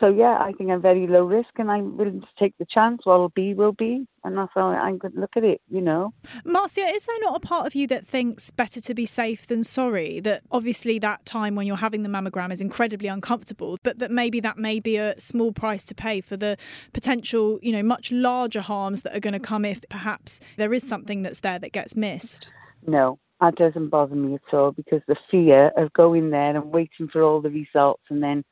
so 0.00 0.08
yeah, 0.08 0.38
I 0.38 0.52
think 0.52 0.70
I'm 0.70 0.82
very 0.82 1.06
low 1.06 1.24
risk, 1.24 1.50
and 1.56 1.70
I'm 1.70 1.96
willing 1.96 2.20
to 2.20 2.26
take 2.38 2.56
the 2.58 2.66
chance. 2.66 3.04
What'll 3.04 3.30
be 3.30 3.54
will 3.54 3.72
be, 3.72 4.06
and 4.22 4.36
that's 4.36 4.52
how 4.54 4.68
I'm 4.68 4.98
going 4.98 5.14
to 5.14 5.20
look 5.20 5.36
at 5.36 5.44
it. 5.44 5.62
You 5.70 5.80
know. 5.80 6.12
Marcia, 6.44 6.86
is 6.86 7.04
there 7.04 7.20
not 7.20 7.36
a 7.36 7.40
part 7.40 7.66
of 7.66 7.74
you 7.74 7.86
that 7.88 8.06
thinks 8.06 8.50
better 8.50 8.80
to 8.80 8.94
be 8.94 9.06
safe 9.06 9.46
than 9.46 9.64
sorry? 9.64 10.20
That 10.20 10.42
obviously 10.50 10.98
that 11.00 11.24
time 11.24 11.54
when 11.54 11.66
you're 11.66 11.76
having 11.76 12.02
the 12.02 12.08
mammogram 12.08 12.52
is 12.52 12.60
incredibly 12.60 13.08
uncomfortable, 13.08 13.78
but 13.82 13.98
that 13.98 14.10
maybe 14.10 14.40
that 14.40 14.58
may 14.58 14.78
be 14.78 14.96
a 14.96 15.18
small 15.18 15.52
price 15.52 15.84
to 15.86 15.94
pay 15.94 16.20
for 16.20 16.36
the 16.36 16.58
potential, 16.92 17.58
you 17.62 17.72
know, 17.72 17.82
much 17.82 18.12
larger 18.12 18.60
harms 18.60 19.02
that 19.02 19.16
are 19.16 19.20
going 19.20 19.32
to 19.32 19.40
come 19.40 19.64
if 19.64 19.80
perhaps 19.88 20.38
there 20.58 20.74
is 20.74 20.86
something 20.86 21.22
that's 21.22 21.40
there 21.40 21.58
that 21.58 21.72
gets 21.72 21.96
missed. 21.96 22.50
No, 22.86 23.18
that 23.40 23.56
doesn't 23.56 23.88
bother 23.88 24.14
me 24.14 24.34
at 24.34 24.54
all 24.54 24.72
because 24.72 25.00
the 25.08 25.16
fear 25.30 25.72
of 25.76 25.92
going 25.92 26.30
there 26.30 26.54
and 26.56 26.70
waiting 26.72 27.08
for 27.08 27.22
all 27.22 27.40
the 27.40 27.50
results 27.50 28.02
and 28.10 28.22
then 28.22 28.44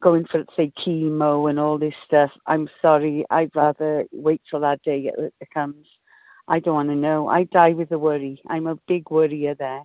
going 0.00 0.24
for 0.26 0.44
say 0.56 0.72
chemo 0.78 1.48
and 1.48 1.58
all 1.58 1.78
this 1.78 1.94
stuff. 2.04 2.30
I'm 2.46 2.68
sorry, 2.82 3.24
I'd 3.30 3.54
rather 3.54 4.04
wait 4.12 4.42
till 4.48 4.60
that 4.60 4.82
day 4.82 5.12
it, 5.16 5.34
it 5.40 5.48
comes. 5.52 5.86
I 6.48 6.58
don't 6.58 6.74
want 6.74 6.88
to 6.88 6.96
know. 6.96 7.28
I 7.28 7.44
die 7.44 7.70
with 7.70 7.90
the 7.90 7.98
worry. 7.98 8.42
I'm 8.48 8.66
a 8.66 8.76
big 8.88 9.10
worrier 9.10 9.54
there, 9.54 9.82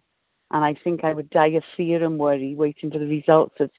and 0.52 0.66
I 0.66 0.74
think 0.74 1.04
I 1.04 1.14
would 1.14 1.30
die 1.30 1.48
of 1.48 1.64
fear 1.78 2.04
and 2.04 2.18
worry 2.18 2.56
waiting 2.56 2.92
for 2.92 3.00
the 3.00 3.08
results 3.08 3.56
of 3.60 3.70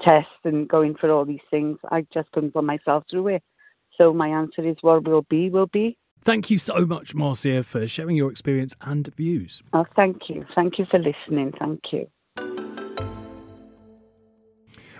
tests 0.00 0.30
and 0.44 0.68
going 0.68 0.94
for 0.94 1.10
all 1.10 1.24
these 1.24 1.40
things. 1.50 1.78
I 1.90 2.06
just 2.12 2.30
couldn't 2.32 2.52
put 2.52 2.64
myself 2.64 3.04
through 3.10 3.28
it. 3.28 3.42
So 3.96 4.12
my 4.12 4.28
answer 4.28 4.62
is, 4.62 4.76
what 4.82 5.04
will 5.04 5.22
be, 5.22 5.50
will 5.50 5.66
be. 5.66 5.98
Thank 6.22 6.50
you 6.50 6.58
so 6.58 6.84
much, 6.84 7.14
Marcia, 7.14 7.62
for 7.62 7.86
sharing 7.86 8.16
your 8.16 8.30
experience 8.30 8.74
and 8.80 9.12
views. 9.14 9.62
Oh, 9.72 9.86
thank 9.94 10.28
you. 10.28 10.44
Thank 10.54 10.78
you 10.78 10.84
for 10.84 10.98
listening. 10.98 11.52
Thank 11.58 11.92
you. 11.92 12.08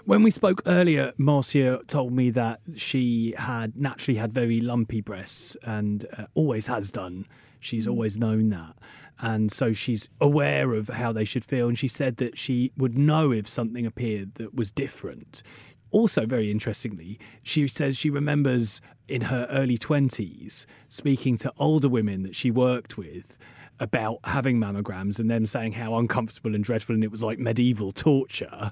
When 0.06 0.22
we 0.22 0.30
spoke 0.30 0.62
earlier, 0.66 1.12
Marcia 1.18 1.80
told 1.88 2.12
me 2.12 2.30
that 2.30 2.60
she 2.76 3.34
had 3.36 3.76
naturally 3.76 4.16
had 4.16 4.32
very 4.32 4.60
lumpy 4.60 5.00
breasts 5.00 5.56
and 5.64 6.06
uh, 6.16 6.26
always 6.34 6.68
has 6.68 6.92
done. 6.92 7.26
She's 7.58 7.88
always 7.88 8.16
known 8.16 8.50
that. 8.50 8.76
And 9.18 9.50
so 9.50 9.72
she's 9.72 10.08
aware 10.20 10.74
of 10.74 10.90
how 10.90 11.10
they 11.10 11.24
should 11.24 11.44
feel. 11.44 11.66
And 11.66 11.76
she 11.76 11.88
said 11.88 12.18
that 12.18 12.38
she 12.38 12.70
would 12.76 12.96
know 12.96 13.32
if 13.32 13.48
something 13.48 13.84
appeared 13.84 14.36
that 14.36 14.54
was 14.54 14.70
different. 14.70 15.42
Also, 15.90 16.24
very 16.24 16.52
interestingly, 16.52 17.18
she 17.42 17.66
says 17.66 17.96
she 17.96 18.08
remembers 18.08 18.80
in 19.08 19.22
her 19.22 19.48
early 19.50 19.76
20s 19.76 20.66
speaking 20.88 21.36
to 21.38 21.52
older 21.58 21.88
women 21.88 22.22
that 22.22 22.36
she 22.36 22.52
worked 22.52 22.96
with 22.96 23.36
about 23.80 24.20
having 24.22 24.60
mammograms 24.60 25.18
and 25.18 25.28
them 25.28 25.46
saying 25.46 25.72
how 25.72 25.98
uncomfortable 25.98 26.54
and 26.54 26.62
dreadful 26.62 26.94
and 26.94 27.02
it 27.02 27.10
was 27.10 27.24
like 27.24 27.40
medieval 27.40 27.90
torture. 27.90 28.70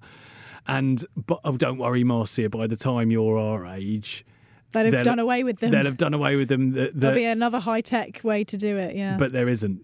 And 0.67 1.05
but 1.17 1.41
oh, 1.45 1.57
don't 1.57 1.79
worry, 1.79 2.05
Marcia. 2.05 2.49
By 2.49 2.67
the 2.67 2.77
time 2.77 3.11
you're 3.11 3.39
our 3.39 3.67
age, 3.67 4.25
They'd 4.73 4.93
have 4.93 5.05
done 5.05 5.19
away 5.19 5.45
with 5.45 5.61
them. 5.61 5.71
they'll 5.71 5.85
have 5.85 5.97
done 5.97 6.15
away 6.15 6.37
with 6.37 6.49
them. 6.49 6.73
The, 6.73 6.87
the, 6.87 6.93
There'll 6.95 7.15
be 7.17 7.25
another 7.25 7.61
high 7.61 7.81
tech 7.81 8.23
way 8.25 8.45
to 8.45 8.57
do 8.57 8.77
it. 8.77 8.97
Yeah. 8.97 9.17
but 9.17 9.33
there 9.33 9.49
isn't. 9.49 9.83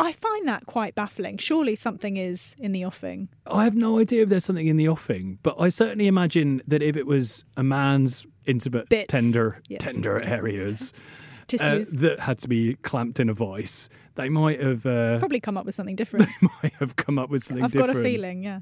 I 0.00 0.12
find 0.12 0.46
that 0.46 0.66
quite 0.66 0.94
baffling. 0.94 1.38
Surely 1.38 1.74
something 1.74 2.16
is 2.16 2.54
in 2.58 2.70
the 2.70 2.84
offing. 2.84 3.28
I 3.48 3.64
have 3.64 3.74
no 3.74 3.98
idea 3.98 4.22
if 4.22 4.28
there's 4.28 4.44
something 4.44 4.68
in 4.68 4.76
the 4.76 4.88
offing, 4.88 5.40
but 5.42 5.56
I 5.60 5.70
certainly 5.70 6.06
imagine 6.06 6.62
that 6.68 6.82
if 6.82 6.96
it 6.96 7.04
was 7.04 7.44
a 7.56 7.64
man's 7.64 8.24
intimate, 8.46 8.88
Bits, 8.88 9.10
tender, 9.10 9.60
yes. 9.68 9.80
tender 9.82 10.20
areas 10.22 10.92
uh, 11.60 11.80
that 11.94 12.20
had 12.20 12.38
to 12.38 12.48
be 12.48 12.74
clamped 12.82 13.18
in 13.18 13.28
a 13.28 13.34
vice, 13.34 13.88
they 14.14 14.28
might 14.28 14.60
have 14.62 14.86
uh, 14.86 15.18
Probably 15.18 15.40
come 15.40 15.58
up 15.58 15.66
with 15.66 15.74
something 15.74 15.96
different. 15.96 16.28
They 16.40 16.48
might 16.62 16.74
have 16.74 16.94
come 16.94 17.18
up 17.18 17.28
with 17.28 17.42
something 17.42 17.64
I've 17.64 17.72
different. 17.72 17.94
got 17.94 18.00
a 18.00 18.04
feeling. 18.04 18.44
Yeah. 18.44 18.60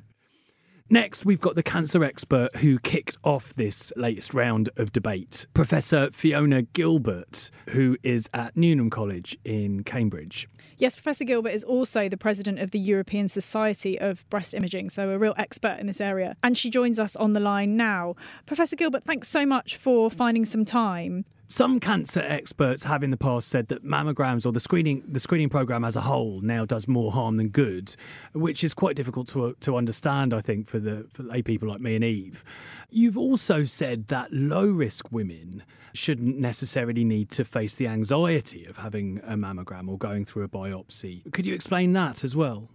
Next, 0.88 1.24
we've 1.24 1.40
got 1.40 1.56
the 1.56 1.64
cancer 1.64 2.04
expert 2.04 2.54
who 2.56 2.78
kicked 2.78 3.18
off 3.24 3.52
this 3.56 3.92
latest 3.96 4.32
round 4.32 4.70
of 4.76 4.92
debate, 4.92 5.48
Professor 5.52 6.10
Fiona 6.12 6.62
Gilbert, 6.62 7.50
who 7.70 7.96
is 8.04 8.30
at 8.32 8.56
Newnham 8.56 8.88
College 8.88 9.36
in 9.44 9.82
Cambridge. 9.82 10.48
Yes, 10.78 10.94
Professor 10.94 11.24
Gilbert 11.24 11.50
is 11.50 11.64
also 11.64 12.08
the 12.08 12.16
president 12.16 12.60
of 12.60 12.70
the 12.70 12.78
European 12.78 13.26
Society 13.26 13.98
of 13.98 14.28
Breast 14.30 14.54
Imaging, 14.54 14.88
so 14.90 15.10
a 15.10 15.18
real 15.18 15.34
expert 15.36 15.78
in 15.80 15.88
this 15.88 16.00
area. 16.00 16.36
And 16.44 16.56
she 16.56 16.70
joins 16.70 17.00
us 17.00 17.16
on 17.16 17.32
the 17.32 17.40
line 17.40 17.76
now. 17.76 18.14
Professor 18.46 18.76
Gilbert, 18.76 19.02
thanks 19.02 19.26
so 19.26 19.44
much 19.44 19.76
for 19.76 20.08
finding 20.08 20.44
some 20.44 20.64
time. 20.64 21.24
Some 21.48 21.78
cancer 21.78 22.20
experts 22.20 22.84
have 22.84 23.04
in 23.04 23.10
the 23.10 23.16
past 23.16 23.48
said 23.48 23.68
that 23.68 23.84
mammograms 23.84 24.44
or 24.44 24.52
the 24.52 24.60
screening 24.60 25.04
the 25.06 25.20
screening 25.20 25.48
program 25.48 25.84
as 25.84 25.94
a 25.94 26.00
whole 26.00 26.40
now 26.40 26.64
does 26.64 26.88
more 26.88 27.12
harm 27.12 27.36
than 27.36 27.50
good, 27.50 27.94
which 28.32 28.64
is 28.64 28.74
quite 28.74 28.96
difficult 28.96 29.28
to 29.28 29.54
to 29.60 29.76
understand. 29.76 30.34
I 30.34 30.40
think 30.40 30.68
for 30.68 30.80
the 30.80 31.06
for 31.12 31.22
lay 31.22 31.42
people 31.42 31.68
like 31.68 31.80
me 31.80 31.94
and 31.94 32.04
Eve. 32.04 32.44
You've 32.90 33.16
also 33.16 33.64
said 33.64 34.08
that 34.08 34.32
low 34.32 34.66
risk 34.66 35.12
women 35.12 35.62
shouldn't 35.92 36.36
necessarily 36.36 37.04
need 37.04 37.30
to 37.30 37.44
face 37.44 37.76
the 37.76 37.86
anxiety 37.86 38.64
of 38.66 38.78
having 38.78 39.20
a 39.24 39.34
mammogram 39.34 39.88
or 39.88 39.98
going 39.98 40.24
through 40.24 40.44
a 40.44 40.48
biopsy. 40.48 41.30
Could 41.32 41.46
you 41.46 41.54
explain 41.54 41.92
that 41.92 42.24
as 42.24 42.34
well? 42.34 42.68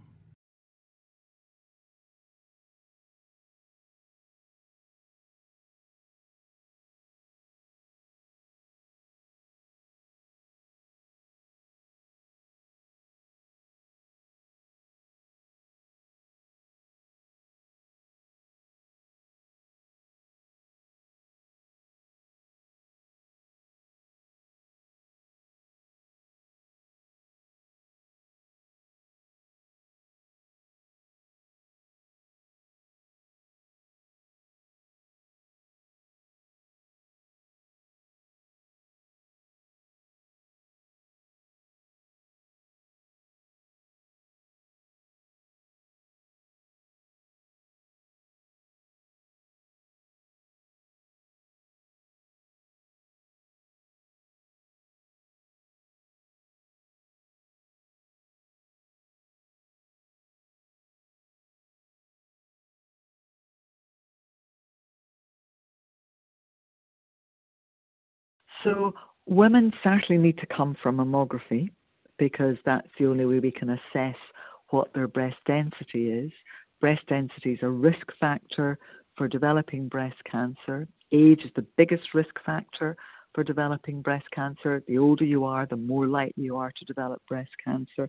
So 68.64 68.94
women 69.26 69.72
certainly 69.82 70.22
need 70.22 70.38
to 70.38 70.46
come 70.46 70.76
for 70.82 70.92
mammography 70.92 71.70
because 72.18 72.56
that's 72.64 72.88
the 72.98 73.06
only 73.06 73.24
way 73.24 73.40
we 73.40 73.50
can 73.50 73.70
assess 73.70 74.16
what 74.70 74.92
their 74.94 75.08
breast 75.08 75.36
density 75.46 76.10
is. 76.10 76.32
Breast 76.80 77.02
density 77.06 77.52
is 77.52 77.62
a 77.62 77.68
risk 77.68 78.12
factor 78.18 78.78
for 79.16 79.28
developing 79.28 79.88
breast 79.88 80.16
cancer. 80.24 80.88
Age 81.12 81.42
is 81.44 81.50
the 81.54 81.66
biggest 81.76 82.14
risk 82.14 82.34
factor 82.44 82.96
for 83.34 83.44
developing 83.44 84.02
breast 84.02 84.26
cancer. 84.30 84.82
The 84.86 84.98
older 84.98 85.24
you 85.24 85.44
are, 85.44 85.66
the 85.66 85.76
more 85.76 86.06
likely 86.06 86.44
you 86.44 86.56
are 86.56 86.72
to 86.76 86.84
develop 86.84 87.22
breast 87.28 87.50
cancer. 87.64 88.08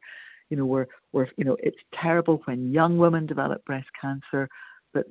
You 0.49 0.57
know, 0.57 0.65
we're, 0.65 0.87
we're, 1.11 1.27
you 1.37 1.45
know, 1.45 1.57
it's 1.61 1.77
terrible 1.93 2.41
when 2.45 2.71
young 2.71 2.97
women 2.97 3.25
develop 3.25 3.63
breast 3.65 3.87
cancer, 3.99 4.49
but 4.93 5.05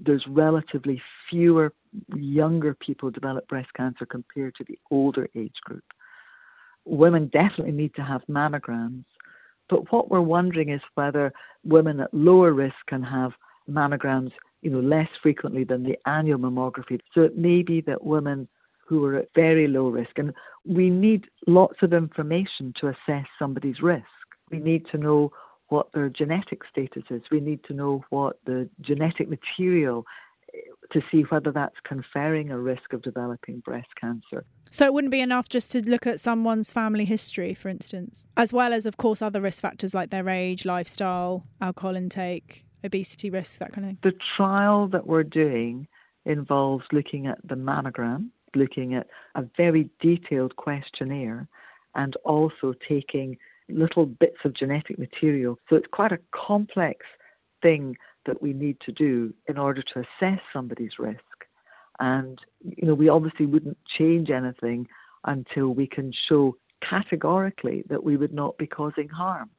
there's 0.00 0.26
relatively 0.26 1.00
fewer 1.30 1.72
younger 2.14 2.74
people 2.74 3.10
develop 3.10 3.46
breast 3.48 3.72
cancer 3.74 4.04
compared 4.04 4.54
to 4.56 4.64
the 4.64 4.78
older 4.90 5.28
age 5.34 5.60
group. 5.64 5.84
Women 6.84 7.28
definitely 7.28 7.72
need 7.72 7.94
to 7.94 8.02
have 8.02 8.22
mammograms, 8.28 9.04
but 9.68 9.92
what 9.92 10.10
we're 10.10 10.20
wondering 10.20 10.70
is 10.70 10.80
whether 10.94 11.32
women 11.64 12.00
at 12.00 12.12
lower 12.12 12.52
risk 12.52 12.76
can 12.86 13.02
have 13.02 13.32
mammograms, 13.70 14.32
you 14.62 14.70
know, 14.70 14.80
less 14.80 15.08
frequently 15.22 15.64
than 15.64 15.82
the 15.82 15.98
annual 16.06 16.38
mammography. 16.38 16.98
So 17.14 17.22
it 17.22 17.36
may 17.36 17.62
be 17.62 17.80
that 17.82 18.04
women 18.04 18.48
who 18.86 19.04
are 19.04 19.16
at 19.16 19.28
very 19.34 19.68
low 19.68 19.88
risk, 19.88 20.18
and 20.18 20.32
we 20.66 20.88
need 20.88 21.28
lots 21.46 21.82
of 21.82 21.92
information 21.92 22.72
to 22.80 22.88
assess 22.88 23.26
somebody's 23.38 23.82
risk. 23.82 24.06
We 24.50 24.58
need 24.58 24.86
to 24.90 24.96
know 24.96 25.30
what 25.68 25.92
their 25.92 26.08
genetic 26.08 26.62
status 26.70 27.04
is. 27.10 27.22
We 27.30 27.40
need 27.40 27.64
to 27.64 27.74
know 27.74 28.04
what 28.10 28.38
the 28.44 28.68
genetic 28.80 29.28
material 29.28 30.06
eh, 30.54 30.58
to 30.90 31.02
see 31.10 31.22
whether 31.22 31.52
that's 31.52 31.78
conferring 31.84 32.50
a 32.50 32.58
risk 32.58 32.92
of 32.92 33.02
developing 33.02 33.60
breast 33.60 33.88
cancer. 34.00 34.44
So 34.70 34.84
it 34.84 34.92
wouldn't 34.92 35.10
be 35.10 35.20
enough 35.20 35.48
just 35.48 35.72
to 35.72 35.88
look 35.88 36.06
at 36.06 36.20
someone's 36.20 36.70
family 36.70 37.04
history, 37.04 37.54
for 37.54 37.68
instance, 37.68 38.26
as 38.36 38.52
well 38.52 38.72
as, 38.72 38.86
of 38.86 38.96
course, 38.96 39.22
other 39.22 39.40
risk 39.40 39.62
factors 39.62 39.94
like 39.94 40.10
their 40.10 40.28
age, 40.28 40.64
lifestyle, 40.64 41.46
alcohol 41.60 41.96
intake, 41.96 42.64
obesity 42.84 43.30
risk, 43.30 43.58
that 43.60 43.72
kind 43.72 43.84
of 43.84 43.88
thing. 43.90 43.98
The 44.02 44.18
trial 44.36 44.88
that 44.88 45.06
we're 45.06 45.24
doing 45.24 45.88
involves 46.24 46.84
looking 46.92 47.26
at 47.26 47.38
the 47.44 47.54
mammogram, 47.54 48.28
looking 48.54 48.94
at 48.94 49.06
a 49.34 49.44
very 49.56 49.88
detailed 50.00 50.56
questionnaire, 50.56 51.48
and 51.94 52.16
also 52.24 52.74
taking 52.86 53.38
little 53.68 54.06
bits 54.06 54.38
of 54.44 54.54
genetic 54.54 54.98
material. 54.98 55.58
So 55.68 55.76
it's 55.76 55.88
quite 55.90 56.12
a 56.12 56.20
complex 56.32 57.06
thing 57.62 57.96
that 58.26 58.40
we 58.42 58.52
need 58.52 58.78
to 58.80 58.92
do 58.92 59.32
in 59.46 59.58
order 59.58 59.82
to 59.82 60.00
assess 60.00 60.40
somebody's 60.52 60.98
risk. 60.98 61.20
And, 62.00 62.40
you 62.62 62.86
know, 62.86 62.94
we 62.94 63.08
obviously 63.08 63.46
wouldn't 63.46 63.78
change 63.86 64.30
anything 64.30 64.86
until 65.24 65.74
we 65.74 65.86
can 65.86 66.12
show 66.12 66.56
categorically 66.80 67.82
that 67.88 68.04
we 68.04 68.16
would 68.16 68.32
not 68.32 68.56
be 68.56 68.66
causing 68.66 69.08
harm. 69.08 69.50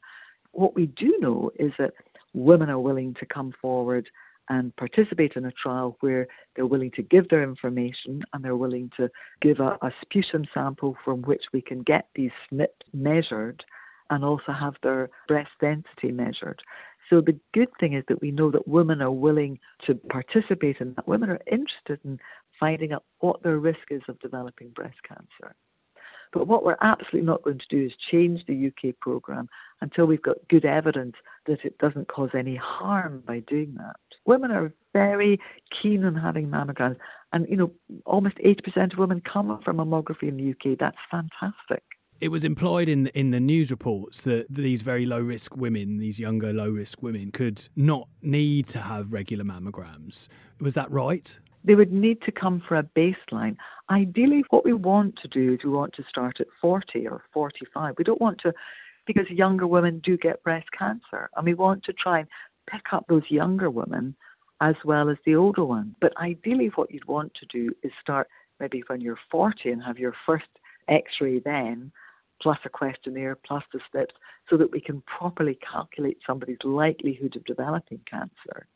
What 0.51 0.75
we 0.75 0.85
do 0.85 1.17
know 1.19 1.51
is 1.59 1.73
that 1.77 1.93
women 2.33 2.69
are 2.69 2.79
willing 2.79 3.13
to 3.15 3.25
come 3.25 3.53
forward 3.61 4.09
and 4.49 4.75
participate 4.77 5.33
in 5.35 5.45
a 5.45 5.51
trial 5.51 5.95
where 5.99 6.27
they're 6.55 6.65
willing 6.65 6.91
to 6.91 7.03
give 7.03 7.29
their 7.29 7.43
information 7.43 8.23
and 8.33 8.43
they're 8.43 8.55
willing 8.55 8.91
to 8.97 9.09
give 9.41 9.59
a, 9.59 9.77
a 9.81 9.91
sputum 10.01 10.45
sample 10.53 10.97
from 11.05 11.21
which 11.23 11.45
we 11.53 11.61
can 11.61 11.83
get 11.83 12.07
these 12.15 12.31
SNP 12.51 12.67
measured 12.93 13.63
and 14.09 14.23
also 14.23 14.51
have 14.51 14.75
their 14.81 15.09
breast 15.27 15.51
density 15.59 16.11
measured. 16.11 16.61
So 17.09 17.21
the 17.21 17.39
good 17.53 17.69
thing 17.79 17.93
is 17.93 18.03
that 18.07 18.21
we 18.21 18.31
know 18.31 18.51
that 18.51 18.67
women 18.67 19.01
are 19.01 19.11
willing 19.11 19.59
to 19.85 19.95
participate 19.95 20.79
and 20.79 20.95
that. 20.95 21.07
Women 21.07 21.29
are 21.29 21.41
interested 21.51 21.99
in 22.03 22.19
finding 22.59 22.93
out 22.93 23.03
what 23.19 23.41
their 23.41 23.57
risk 23.57 23.89
is 23.89 24.01
of 24.07 24.19
developing 24.19 24.69
breast 24.69 24.97
cancer. 25.07 25.55
But 26.31 26.47
what 26.47 26.63
we're 26.63 26.77
absolutely 26.81 27.21
not 27.21 27.41
going 27.41 27.57
to 27.57 27.67
do 27.69 27.87
is 27.87 27.93
change 28.11 28.45
the 28.45 28.67
UK 28.67 28.93
programme 28.99 29.49
until 29.81 30.05
we've 30.05 30.21
got 30.21 30.47
good 30.47 30.63
evidence 30.63 31.15
that 31.47 31.65
it 31.65 31.79
doesn't 31.79 32.07
cause 32.07 32.29
any 32.35 32.55
harm 32.55 33.23
by 33.25 33.39
doing 33.39 33.73
that. 33.77 33.95
Women 34.25 34.51
are 34.51 34.71
very 34.93 35.39
keen 35.71 36.05
on 36.05 36.13
having 36.13 36.47
mammograms, 36.47 36.97
and 37.33 37.49
you 37.49 37.55
know, 37.55 37.71
almost 38.05 38.37
80% 38.37 38.93
of 38.93 38.99
women 38.99 39.21
come 39.21 39.59
from 39.63 39.77
mammography 39.77 40.27
in 40.27 40.37
the 40.37 40.51
UK. 40.51 40.77
That's 40.77 40.97
fantastic 41.09 41.83
it 42.21 42.29
was 42.29 42.43
implied 42.43 42.89
in 42.89 43.07
in 43.07 43.31
the 43.31 43.39
news 43.39 43.71
reports 43.71 44.23
that 44.23 44.45
these 44.49 44.81
very 44.81 45.05
low 45.05 45.21
risk 45.21 45.55
women, 45.55 45.97
these 45.97 46.19
younger 46.19 46.53
low 46.53 46.69
risk 46.69 47.01
women, 47.01 47.31
could 47.31 47.67
not 47.75 48.07
need 48.21 48.67
to 48.69 48.79
have 48.79 49.13
regular 49.13 49.43
mammograms. 49.43 50.27
Was 50.59 50.73
that 50.73 50.91
right? 50.91 51.39
They 51.63 51.75
would 51.75 51.91
need 51.91 52.21
to 52.21 52.31
come 52.31 52.61
for 52.61 52.75
a 52.75 52.83
baseline. 52.83 53.57
Ideally, 53.89 54.43
what 54.49 54.63
we 54.63 54.73
want 54.73 55.17
to 55.17 55.27
do 55.27 55.53
is 55.53 55.63
we 55.63 55.69
want 55.69 55.93
to 55.93 56.03
start 56.03 56.39
at 56.39 56.47
40 56.61 57.07
or 57.07 57.21
45. 57.33 57.95
We 57.97 58.03
don't 58.03 58.21
want 58.21 58.39
to, 58.39 58.53
because 59.05 59.29
younger 59.29 59.67
women 59.67 59.99
do 59.99 60.17
get 60.17 60.43
breast 60.43 60.71
cancer, 60.71 61.29
and 61.35 61.45
we 61.45 61.53
want 61.53 61.83
to 61.85 61.93
try 61.93 62.19
and 62.19 62.27
pick 62.67 62.93
up 62.93 63.05
those 63.07 63.29
younger 63.29 63.69
women 63.69 64.15
as 64.61 64.75
well 64.83 65.09
as 65.09 65.17
the 65.25 65.35
older 65.35 65.63
ones. 65.63 65.95
But 65.99 66.15
ideally, 66.17 66.67
what 66.75 66.91
you'd 66.91 67.07
want 67.07 67.33
to 67.35 67.45
do 67.45 67.73
is 67.83 67.91
start 67.99 68.27
maybe 68.59 68.83
when 68.87 69.01
you're 69.01 69.19
40 69.31 69.71
and 69.71 69.83
have 69.83 69.97
your 69.97 70.13
first 70.25 70.47
x 70.87 71.21
ray 71.21 71.39
then, 71.39 71.91
plus 72.41 72.57
a 72.65 72.69
questionnaire, 72.69 73.35
plus 73.35 73.63
the 73.73 73.79
steps, 73.87 74.15
so 74.49 74.57
that 74.57 74.71
we 74.71 74.79
can 74.81 75.01
properly 75.01 75.55
calculate 75.55 76.17
somebody's 76.25 76.63
likelihood 76.63 77.35
of 77.35 77.45
developing 77.45 77.99
cancer. 78.09 78.67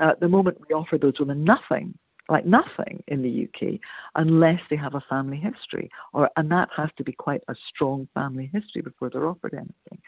Now, 0.00 0.10
at 0.10 0.20
the 0.20 0.28
moment, 0.28 0.58
we 0.68 0.74
offer 0.74 0.98
those 0.98 1.18
women 1.18 1.44
nothing, 1.44 1.96
like 2.28 2.44
nothing 2.44 3.02
in 3.08 3.22
the 3.22 3.44
UK, 3.48 3.80
unless 4.14 4.60
they 4.68 4.76
have 4.76 4.94
a 4.94 5.04
family 5.08 5.38
history, 5.38 5.90
or 6.12 6.30
and 6.36 6.50
that 6.50 6.68
has 6.76 6.90
to 6.96 7.04
be 7.04 7.12
quite 7.12 7.42
a 7.48 7.54
strong 7.68 8.08
family 8.14 8.50
history 8.52 8.82
before 8.82 9.10
they're 9.10 9.28
offered 9.28 9.54
anything. 9.54 10.00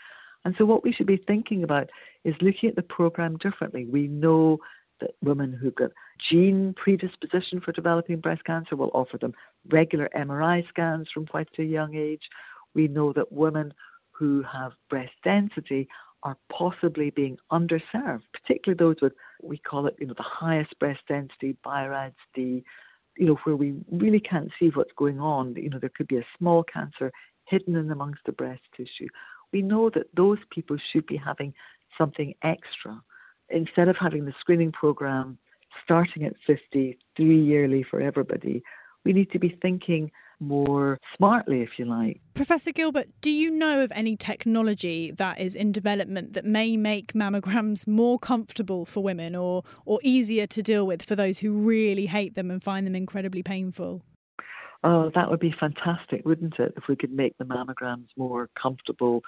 And 0.44 0.54
so, 0.56 0.64
what 0.64 0.84
we 0.84 0.92
should 0.92 1.06
be 1.06 1.22
thinking 1.26 1.64
about 1.64 1.90
is 2.24 2.34
looking 2.40 2.68
at 2.68 2.76
the 2.76 2.82
program 2.82 3.36
differently. 3.38 3.86
We 3.86 4.08
know 4.08 4.58
that 5.00 5.14
women 5.22 5.52
who've 5.52 5.74
got 5.74 5.90
gene 6.18 6.74
predisposition 6.76 7.60
for 7.60 7.72
developing 7.72 8.20
breast 8.20 8.44
cancer 8.44 8.76
will 8.76 8.90
offer 8.94 9.18
them 9.18 9.34
regular 9.68 10.08
MRI 10.16 10.66
scans 10.68 11.08
from 11.12 11.26
quite 11.26 11.48
a 11.58 11.64
young 11.64 11.94
age. 11.94 12.28
We 12.74 12.88
know 12.88 13.12
that 13.12 13.32
women 13.32 13.74
who 14.10 14.42
have 14.42 14.72
breast 14.88 15.14
density 15.22 15.88
are 16.22 16.36
possibly 16.50 17.10
being 17.10 17.38
underserved, 17.52 18.22
particularly 18.32 18.76
those 18.76 19.00
with, 19.00 19.12
we 19.42 19.58
call 19.58 19.86
it, 19.86 19.96
you 20.00 20.06
know, 20.06 20.14
the 20.16 20.22
highest 20.22 20.76
breast 20.78 21.00
density, 21.06 21.56
BI-RADS 21.62 22.16
D, 22.34 22.64
you 23.16 23.26
know, 23.26 23.38
where 23.44 23.56
we 23.56 23.74
really 23.90 24.20
can't 24.20 24.50
see 24.58 24.70
what's 24.70 24.92
going 24.96 25.20
on. 25.20 25.54
You 25.54 25.70
know, 25.70 25.78
there 25.78 25.90
could 25.90 26.08
be 26.08 26.18
a 26.18 26.26
small 26.36 26.64
cancer 26.64 27.12
hidden 27.44 27.76
in 27.76 27.90
amongst 27.90 28.24
the 28.26 28.32
breast 28.32 28.62
tissue. 28.76 29.08
We 29.52 29.62
know 29.62 29.90
that 29.90 30.14
those 30.14 30.38
people 30.50 30.76
should 30.92 31.06
be 31.06 31.16
having 31.16 31.54
something 31.96 32.34
extra 32.42 33.00
instead 33.50 33.88
of 33.88 33.96
having 33.96 34.24
the 34.24 34.34
screening 34.40 34.72
program 34.72 35.38
starting 35.84 36.24
at 36.24 36.34
50, 36.46 36.98
three 37.16 37.40
yearly 37.40 37.82
for 37.82 38.00
everybody, 38.00 38.62
we 39.04 39.12
need 39.12 39.30
to 39.32 39.38
be 39.38 39.58
thinking 39.62 40.10
more 40.40 40.98
smartly, 41.16 41.62
if 41.62 41.78
you 41.78 41.84
like. 41.84 42.20
Professor 42.34 42.72
Gilbert, 42.72 43.08
do 43.20 43.30
you 43.30 43.50
know 43.50 43.82
of 43.82 43.92
any 43.94 44.16
technology 44.16 45.10
that 45.12 45.40
is 45.40 45.54
in 45.54 45.72
development 45.72 46.32
that 46.34 46.44
may 46.44 46.76
make 46.76 47.12
mammograms 47.12 47.86
more 47.86 48.18
comfortable 48.18 48.84
for 48.84 49.02
women 49.02 49.34
or, 49.34 49.62
or 49.84 49.98
easier 50.02 50.46
to 50.46 50.62
deal 50.62 50.86
with 50.86 51.02
for 51.02 51.16
those 51.16 51.38
who 51.38 51.52
really 51.52 52.06
hate 52.06 52.34
them 52.34 52.50
and 52.50 52.62
find 52.62 52.86
them 52.86 52.94
incredibly 52.94 53.42
painful? 53.42 54.02
Oh, 54.84 55.10
that 55.14 55.28
would 55.28 55.40
be 55.40 55.50
fantastic, 55.50 56.24
wouldn't 56.24 56.58
it, 56.60 56.74
if 56.76 56.86
we 56.86 56.94
could 56.94 57.12
make 57.12 57.36
the 57.38 57.44
mammograms 57.44 58.06
more 58.16 58.48
comfortable 58.54 59.22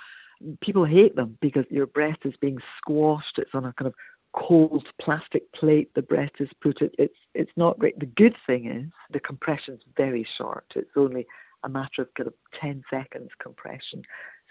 people 0.60 0.84
hate 0.84 1.16
them 1.16 1.36
because 1.40 1.64
your 1.70 1.86
breast 1.86 2.20
is 2.24 2.34
being 2.40 2.58
squashed. 2.78 3.38
It's 3.38 3.54
on 3.54 3.64
a 3.64 3.72
kind 3.72 3.88
of 3.88 3.94
cold 4.32 4.86
plastic 5.00 5.52
plate. 5.52 5.94
The 5.94 6.02
breast 6.02 6.34
is 6.38 6.50
put. 6.60 6.82
It, 6.82 6.94
it's 6.98 7.18
it's 7.34 7.52
not 7.56 7.78
great. 7.78 7.98
The 7.98 8.06
good 8.06 8.36
thing 8.46 8.66
is 8.66 8.90
the 9.12 9.20
compression's 9.20 9.82
very 9.96 10.26
short. 10.36 10.66
It's 10.74 10.90
only 10.96 11.26
a 11.62 11.68
matter 11.68 12.02
of 12.02 12.14
kind 12.14 12.26
of 12.26 12.34
ten 12.58 12.82
seconds 12.90 13.30
compression. 13.40 14.02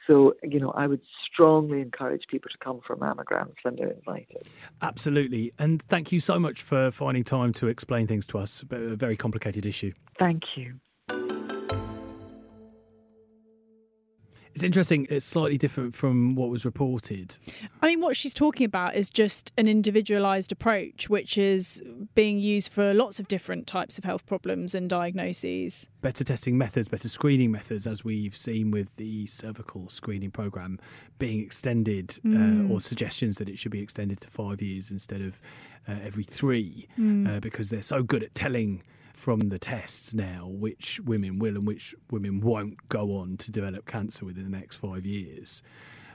So, 0.07 0.33
you 0.43 0.59
know, 0.59 0.71
I 0.71 0.87
would 0.87 1.01
strongly 1.23 1.81
encourage 1.81 2.25
people 2.27 2.49
to 2.49 2.57
come 2.57 2.79
for 2.85 2.95
mammograms 2.95 3.55
when 3.61 3.75
they're 3.75 3.91
invited. 3.91 4.47
Absolutely. 4.81 5.53
And 5.59 5.83
thank 5.83 6.11
you 6.11 6.19
so 6.19 6.39
much 6.39 6.61
for 6.61 6.89
finding 6.89 7.23
time 7.23 7.53
to 7.53 7.67
explain 7.67 8.07
things 8.07 8.25
to 8.27 8.39
us. 8.39 8.63
A 8.71 8.95
very 8.95 9.17
complicated 9.17 9.65
issue. 9.65 9.93
Thank 10.17 10.57
you. 10.57 10.79
It's 14.55 14.63
interesting. 14.63 15.07
It's 15.09 15.25
slightly 15.25 15.57
different 15.57 15.93
from 15.93 16.35
what 16.35 16.49
was 16.49 16.65
reported. 16.65 17.37
I 17.81 17.87
mean, 17.87 18.01
what 18.01 18.15
she's 18.15 18.33
talking 18.33 18.65
about 18.65 18.95
is 18.95 19.09
just 19.09 19.53
an 19.57 19.67
individualized 19.67 20.51
approach, 20.51 21.09
which 21.09 21.37
is 21.37 21.81
being 22.15 22.39
used 22.39 22.71
for 22.71 22.93
lots 22.93 23.19
of 23.19 23.27
different 23.27 23.67
types 23.67 23.97
of 23.97 24.03
health 24.03 24.25
problems 24.25 24.75
and 24.75 24.89
diagnoses. 24.89 25.87
Better 26.01 26.23
testing 26.23 26.57
methods, 26.57 26.87
better 26.87 27.09
screening 27.09 27.51
methods, 27.51 27.85
as 27.85 28.03
we've 28.03 28.35
seen 28.35 28.71
with 28.71 28.95
the 28.95 29.27
cervical 29.27 29.87
screening 29.89 30.31
program 30.31 30.79
being 31.19 31.41
extended, 31.41 32.19
uh, 32.25 32.29
mm. 32.29 32.69
uh, 32.69 32.73
or 32.73 32.81
suggestions 32.81 33.37
that 33.37 33.49
it 33.49 33.59
should 33.59 33.71
be 33.71 33.81
extended 33.81 34.19
to 34.21 34.29
five 34.29 34.61
years 34.61 34.91
instead 34.91 35.21
of 35.21 35.39
uh, 35.87 35.95
every 36.03 36.23
three, 36.23 36.87
mm. 36.97 37.27
uh, 37.27 37.39
because 37.39 37.69
they're 37.69 37.81
so 37.81 38.03
good 38.03 38.23
at 38.23 38.33
telling 38.35 38.81
from 39.19 39.49
the 39.49 39.59
tests 39.59 40.13
now 40.13 40.47
which 40.47 40.99
women 41.01 41.39
will 41.39 41.57
and 41.57 41.67
which 41.67 41.93
women 42.09 42.39
won't 42.39 42.87
go 42.87 43.17
on 43.17 43.35
to 43.35 43.51
develop 43.51 43.85
cancer 43.85 44.23
within 44.23 44.45
the 44.45 44.57
next 44.57 44.77
five 44.77 45.05
years. 45.05 45.61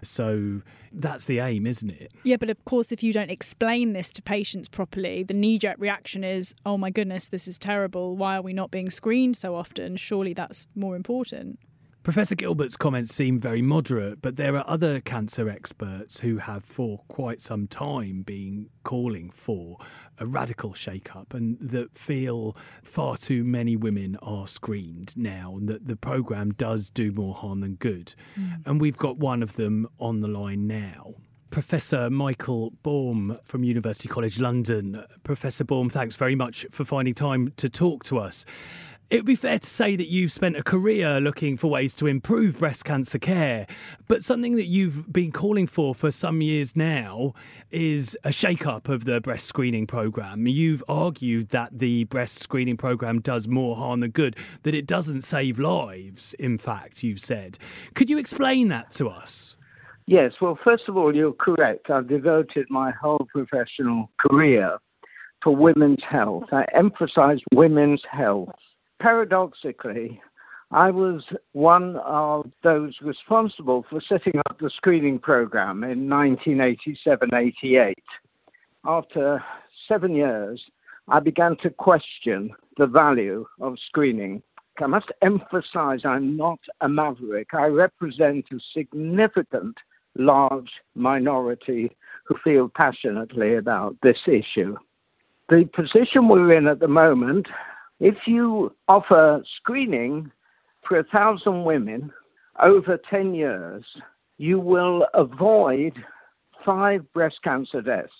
So 0.02 0.62
that's 0.90 1.26
the 1.26 1.38
aim, 1.38 1.66
isn't 1.66 1.90
it? 1.90 2.12
Yeah, 2.24 2.36
but 2.36 2.48
of 2.48 2.64
course, 2.64 2.92
if 2.92 3.02
you 3.02 3.12
don't 3.12 3.30
explain 3.30 3.92
this 3.92 4.10
to 4.12 4.22
patients 4.22 4.68
properly, 4.68 5.22
the 5.22 5.34
knee 5.34 5.58
jerk 5.58 5.76
reaction 5.78 6.24
is, 6.24 6.54
oh 6.64 6.78
my 6.78 6.90
goodness, 6.90 7.28
this 7.28 7.46
is 7.46 7.58
terrible. 7.58 8.16
Why 8.16 8.36
are 8.36 8.42
we 8.42 8.54
not 8.54 8.70
being 8.70 8.90
screened 8.90 9.36
so 9.36 9.54
often? 9.54 9.96
Surely 9.96 10.32
that's 10.32 10.66
more 10.74 10.96
important. 10.96 11.58
Professor 12.02 12.34
Gilbert's 12.34 12.76
comments 12.76 13.14
seem 13.14 13.40
very 13.40 13.62
moderate, 13.62 14.20
but 14.20 14.36
there 14.36 14.54
are 14.56 14.64
other 14.66 15.00
cancer 15.00 15.48
experts 15.48 16.20
who 16.20 16.36
have 16.36 16.62
for 16.62 17.00
quite 17.08 17.40
some 17.40 17.66
time 17.66 18.20
been 18.20 18.68
calling 18.82 19.30
for 19.30 19.78
a 20.18 20.26
radical 20.26 20.72
shake-up 20.72 21.34
and 21.34 21.56
that 21.60 21.96
feel 21.96 22.56
far 22.82 23.16
too 23.16 23.44
many 23.44 23.76
women 23.76 24.16
are 24.22 24.46
screened 24.46 25.16
now 25.16 25.54
and 25.56 25.68
that 25.68 25.86
the 25.86 25.96
program 25.96 26.52
does 26.52 26.90
do 26.90 27.12
more 27.12 27.34
harm 27.34 27.60
than 27.60 27.74
good. 27.74 28.14
Mm. 28.38 28.66
And 28.66 28.80
we've 28.80 28.96
got 28.96 29.18
one 29.18 29.42
of 29.42 29.54
them 29.56 29.88
on 29.98 30.20
the 30.20 30.28
line 30.28 30.66
now. 30.66 31.14
Professor 31.50 32.10
Michael 32.10 32.72
Baum 32.82 33.38
from 33.44 33.62
University 33.62 34.08
College 34.08 34.40
London. 34.40 35.04
Professor 35.22 35.62
Baum, 35.62 35.88
thanks 35.88 36.16
very 36.16 36.34
much 36.34 36.66
for 36.72 36.84
finding 36.84 37.14
time 37.14 37.52
to 37.58 37.68
talk 37.68 38.02
to 38.04 38.18
us. 38.18 38.44
It 39.10 39.16
would 39.16 39.26
be 39.26 39.36
fair 39.36 39.58
to 39.58 39.68
say 39.68 39.96
that 39.96 40.08
you've 40.08 40.32
spent 40.32 40.56
a 40.56 40.62
career 40.62 41.20
looking 41.20 41.58
for 41.58 41.68
ways 41.68 41.94
to 41.96 42.06
improve 42.06 42.58
breast 42.58 42.86
cancer 42.86 43.18
care, 43.18 43.66
but 44.08 44.24
something 44.24 44.56
that 44.56 44.64
you've 44.64 45.12
been 45.12 45.30
calling 45.30 45.66
for 45.66 45.94
for 45.94 46.10
some 46.10 46.40
years 46.40 46.74
now 46.74 47.34
is 47.70 48.16
a 48.24 48.32
shake 48.32 48.66
up 48.66 48.88
of 48.88 49.04
the 49.04 49.20
breast 49.20 49.46
screening 49.46 49.86
program. 49.86 50.46
You've 50.46 50.82
argued 50.88 51.50
that 51.50 51.78
the 51.78 52.04
breast 52.04 52.38
screening 52.38 52.78
program 52.78 53.20
does 53.20 53.46
more 53.46 53.76
harm 53.76 54.00
than 54.00 54.10
good, 54.10 54.36
that 54.62 54.74
it 54.74 54.86
doesn't 54.86 55.22
save 55.22 55.58
lives, 55.58 56.34
in 56.38 56.56
fact, 56.56 57.02
you've 57.02 57.20
said. 57.20 57.58
Could 57.94 58.08
you 58.08 58.16
explain 58.16 58.68
that 58.68 58.90
to 58.92 59.10
us? 59.10 59.56
Yes, 60.06 60.34
well, 60.40 60.58
first 60.64 60.88
of 60.88 60.96
all, 60.96 61.14
you're 61.14 61.34
correct. 61.34 61.90
I've 61.90 62.08
devoted 62.08 62.66
my 62.70 62.90
whole 62.90 63.28
professional 63.30 64.10
career 64.18 64.78
for 65.42 65.54
women's 65.54 66.02
health. 66.02 66.44
I 66.52 66.64
emphasize 66.72 67.40
women's 67.52 68.02
health 68.10 68.48
paradoxically, 69.04 70.18
I 70.70 70.90
was 70.90 71.26
one 71.52 71.96
of 71.96 72.50
those 72.62 72.96
responsible 73.02 73.84
for 73.90 74.00
setting 74.00 74.40
up 74.48 74.58
the 74.58 74.70
screening 74.70 75.18
program 75.18 75.84
in 75.84 76.08
1987 76.08 77.34
88. 77.34 77.98
After 78.86 79.44
seven 79.86 80.14
years, 80.14 80.64
I 81.06 81.20
began 81.20 81.54
to 81.56 81.68
question 81.68 82.54
the 82.78 82.86
value 82.86 83.44
of 83.60 83.78
screening. 83.78 84.42
I 84.80 84.86
must 84.86 85.12
emphasize 85.20 86.06
I'm 86.06 86.34
not 86.34 86.60
a 86.80 86.88
maverick. 86.88 87.52
I 87.52 87.66
represent 87.66 88.46
a 88.52 88.58
significant, 88.72 89.76
large 90.16 90.72
minority 90.94 91.94
who 92.24 92.36
feel 92.42 92.70
passionately 92.70 93.56
about 93.56 93.96
this 94.02 94.20
issue. 94.26 94.76
The 95.50 95.68
position 95.74 96.26
we're 96.26 96.54
in 96.54 96.66
at 96.66 96.80
the 96.80 96.88
moment 96.88 97.48
if 98.00 98.26
you 98.26 98.74
offer 98.88 99.42
screening 99.56 100.30
for 100.86 100.98
a 100.98 101.04
thousand 101.04 101.64
women 101.64 102.12
over 102.62 102.98
10 102.98 103.34
years, 103.34 103.84
you 104.38 104.58
will 104.60 105.06
avoid 105.14 105.92
five 106.64 107.10
breast 107.12 107.40
cancer 107.42 107.82
deaths. 107.82 108.12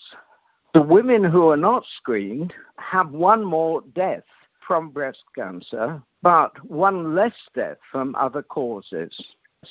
The 0.73 0.81
women 0.81 1.23
who 1.23 1.49
are 1.49 1.57
not 1.57 1.85
screened 1.97 2.53
have 2.77 3.11
one 3.11 3.43
more 3.43 3.81
death 3.93 4.23
from 4.67 4.89
breast 4.89 5.23
cancer, 5.35 6.01
but 6.21 6.51
one 6.65 7.15
less 7.15 7.35
death 7.53 7.77
from 7.91 8.15
other 8.15 8.41
causes. 8.41 9.15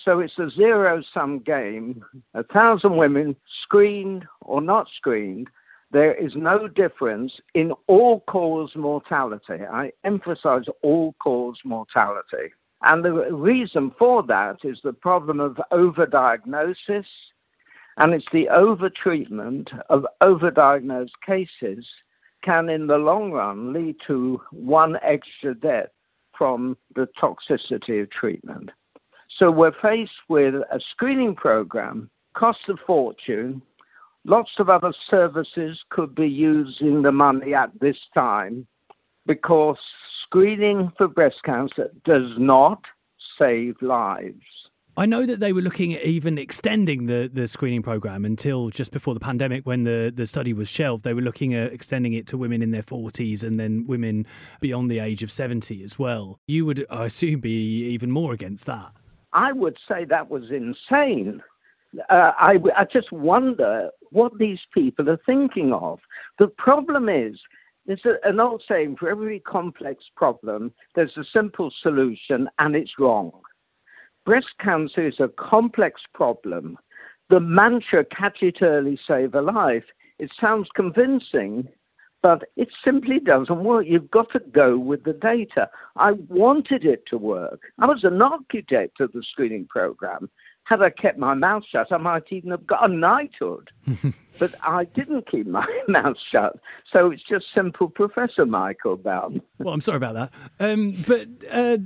So 0.05 0.21
it's 0.21 0.39
a 0.39 0.51
zero 0.51 1.03
sum 1.13 1.41
game. 1.41 2.05
A 2.35 2.43
thousand 2.43 2.97
women, 2.97 3.37
screened 3.63 4.27
or 4.41 4.61
not 4.61 4.89
screened, 4.97 5.49
there 5.95 6.13
is 6.13 6.35
no 6.35 6.67
difference 6.67 7.41
in 7.55 7.73
all 7.87 8.21
cause 8.27 8.75
mortality. 8.75 9.63
I 9.73 9.93
emphasize 10.03 10.65
all 10.83 11.15
cause 11.23 11.61
mortality. 11.65 12.53
And 12.83 13.05
the 13.05 13.13
reason 13.33 13.93
for 13.97 14.25
that 14.25 14.65
is 14.65 14.81
the 14.83 14.93
problem 14.93 15.39
of 15.39 15.57
overdiagnosis, 15.71 17.07
and 17.99 18.13
it's 18.13 18.27
the 18.33 18.49
overtreatment 18.53 19.69
of 19.89 20.05
overdiagnosed 20.21 21.13
cases 21.25 21.89
can, 22.43 22.69
in 22.69 22.89
the 22.89 22.99
long 22.99 23.31
run, 23.31 23.73
lead 23.73 23.95
to 24.09 24.41
one 24.51 24.99
extra 25.01 25.55
death 25.55 25.91
from 26.37 26.77
the 26.97 27.09
toxicity 27.23 28.03
of 28.03 28.11
treatment. 28.11 28.73
So 29.29 29.49
we're 29.49 29.81
faced 29.81 30.23
with 30.29 30.57
a 30.57 30.81
screening 30.91 31.37
program, 31.37 32.11
costs 32.35 32.69
a 32.69 32.77
fortune, 32.85 33.63
lots 34.25 34.53
of 34.59 34.69
other 34.69 34.93
services 35.09 35.85
could 35.91 36.15
be 36.15 36.29
using 36.29 37.03
the 37.03 37.13
money 37.13 37.55
at 37.55 37.71
this 37.81 37.99
time 38.15 38.67
because 39.27 39.79
screening 40.23 40.93
for 40.97 41.09
breast 41.09 41.43
cancer 41.45 41.91
does 42.05 42.33
not 42.39 42.85
save 43.39 43.81
lives. 43.81 44.69
I 44.97 45.07
know 45.07 45.27
that 45.27 45.41
they 45.41 45.53
were 45.53 45.61
looking 45.61 45.93
at 45.93 46.05
even 46.05 46.39
extending 46.39 47.07
the, 47.07 47.29
the 47.33 47.49
screening 47.49 47.83
program 47.83 48.25
until 48.25 48.71
just 48.71 48.93
before 48.93 49.13
the 49.13 49.19
pandemic 49.19 49.67
when 49.67 49.83
the, 49.83 50.13
the 50.15 50.25
study 50.25 50.53
was 50.53 50.69
shelved. 50.69 51.03
They 51.03 51.15
were 51.15 51.21
looking 51.21 51.53
at 51.53 51.73
extending 51.73 52.13
it 52.13 52.29
to 52.29 52.39
women 52.39 52.63
in 52.63 52.71
their 52.71 52.85
40s 52.85 53.43
and 53.43 53.59
then 53.59 53.87
women 53.89 54.25
beyond 54.61 54.89
the 54.89 55.01
age 55.01 55.25
of 55.25 55.33
70 55.33 55.83
as 55.83 55.99
well. 55.99 56.39
You 56.47 56.65
would, 56.67 56.87
I 56.91 57.07
assume, 57.07 57.41
be 57.41 57.87
even 57.87 58.13
more 58.13 58.33
against 58.33 58.67
that. 58.67 58.93
I 59.33 59.51
would 59.51 59.79
say 59.89 60.05
that 60.05 60.31
was 60.31 60.53
insane. 60.53 61.43
Uh, 62.09 62.33
I, 62.39 62.59
I 62.77 62.85
just 62.85 63.13
wonder 63.13 63.91
what 64.11 64.39
these 64.39 64.61
people 64.73 65.09
are 65.11 65.21
thinking 65.27 65.73
of. 65.73 66.01
The 66.39 66.49
problem 66.49 67.09
is, 67.09 67.41
there's 67.87 68.05
a, 68.05 68.17
an 68.27 68.41
old 68.41 68.63
saying 68.67 68.97
for 68.97 69.09
every 69.09 69.41
complex 69.41 70.07
problem, 70.17 70.73
there's 70.95 71.17
a 71.17 71.25
simple 71.25 71.71
solution, 71.83 72.49
and 72.59 72.75
it's 72.75 72.99
wrong. 72.99 73.33
Breast 74.25 74.55
cancer 74.59 75.07
is 75.07 75.21
a 75.21 75.29
complex 75.29 76.03
problem. 76.15 76.79
The 77.29 77.41
mantra, 77.41 78.05
catch 78.05 78.43
it 78.43 78.63
early, 78.63 78.99
save 79.07 79.35
a 79.35 79.43
life, 79.43 79.85
it 80.19 80.33
sounds 80.41 80.69
convincing, 80.75 81.69
but 82.23 82.45
it 82.57 82.69
simply 82.83 83.21
doesn't 83.21 83.65
work. 83.65 83.87
You've 83.87 84.11
got 84.11 84.31
to 84.33 84.41
go 84.41 84.79
with 84.79 85.05
the 85.05 85.13
data. 85.13 85.69
I 85.97 86.13
wanted 86.13 86.85
it 86.85 87.05
to 87.07 87.19
work. 87.19 87.61
I 87.79 87.87
was 87.87 88.05
an 88.05 88.23
architect 88.23 89.01
of 89.01 89.13
the 89.13 89.23
screening 89.23 89.67
program. 89.67 90.31
Had 90.65 90.83
I 90.83 90.91
kept 90.91 91.19
my 91.19 91.35
mouth 91.35 91.65
shut, 91.67 91.93
I 91.93 91.99
might 91.99 92.33
even 92.33 92.51
have 92.51 92.67
got 92.67 92.91
a 92.91 92.93
knighthood. 92.93 93.71
but 94.39 94.55
I 94.63 94.85
didn't 94.85 95.29
keep 95.31 95.47
my 95.47 95.67
mouth 95.89 96.17
shut. 96.31 96.59
So 96.91 97.11
it's 97.11 97.23
just 97.23 97.53
simple 97.53 97.89
Professor 97.89 98.47
Michael 98.47 98.97
Baum. 98.97 99.41
Well, 99.59 99.75
I'm 99.75 99.81
sorry 99.81 99.97
about 99.97 100.15
that. 100.15 100.33
Um, 100.61 100.93
but 101.07 101.29
uh, 101.51 101.77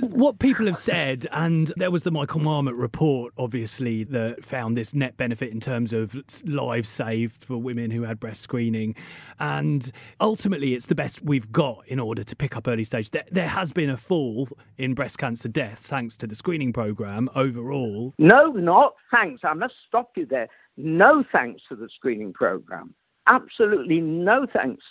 what 0.08 0.38
people 0.38 0.66
have 0.66 0.78
said, 0.78 1.26
and 1.32 1.72
there 1.76 1.90
was 1.90 2.02
the 2.02 2.10
Michael 2.10 2.40
Marmot 2.40 2.74
report, 2.74 3.32
obviously, 3.38 4.04
that 4.04 4.44
found 4.44 4.76
this 4.76 4.94
net 4.94 5.16
benefit 5.16 5.52
in 5.52 5.60
terms 5.60 5.92
of 5.92 6.16
lives 6.44 6.88
saved 6.88 7.42
for 7.44 7.58
women 7.58 7.90
who 7.90 8.02
had 8.02 8.18
breast 8.18 8.42
screening. 8.42 8.94
And 9.38 9.90
ultimately, 10.20 10.74
it's 10.74 10.86
the 10.86 10.94
best 10.94 11.22
we've 11.22 11.50
got 11.52 11.86
in 11.86 12.00
order 12.00 12.24
to 12.24 12.36
pick 12.36 12.56
up 12.56 12.66
early 12.66 12.84
stage. 12.84 13.10
There, 13.10 13.24
there 13.30 13.48
has 13.48 13.72
been 13.72 13.90
a 13.90 13.96
fall 13.96 14.48
in 14.76 14.94
breast 14.94 15.18
cancer 15.18 15.48
deaths 15.48 15.86
thanks 15.86 16.16
to 16.18 16.26
the 16.26 16.34
screening 16.34 16.72
program 16.72 17.28
overall. 17.34 18.14
No, 18.18 18.46
not 18.46 18.94
thanks. 19.10 19.42
I 19.44 19.54
must 19.54 19.74
stop 19.86 20.12
you 20.16 20.26
there. 20.26 20.48
No 20.80 21.24
thanks 21.32 21.62
to 21.68 21.74
the 21.74 21.88
screening 21.88 22.32
program. 22.32 22.94
Absolutely 23.26 24.00
no 24.00 24.46
thanks. 24.52 24.84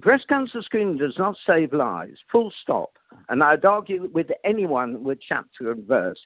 Breast 0.00 0.28
cancer 0.28 0.62
screening 0.62 0.96
does 0.96 1.18
not 1.18 1.36
save 1.44 1.72
lives, 1.72 2.20
full 2.30 2.52
stop. 2.62 2.96
And 3.28 3.42
I'd 3.42 3.64
argue 3.64 4.08
with 4.12 4.30
anyone 4.44 5.02
with 5.02 5.20
chapter 5.20 5.72
and 5.72 5.86
verse. 5.86 6.24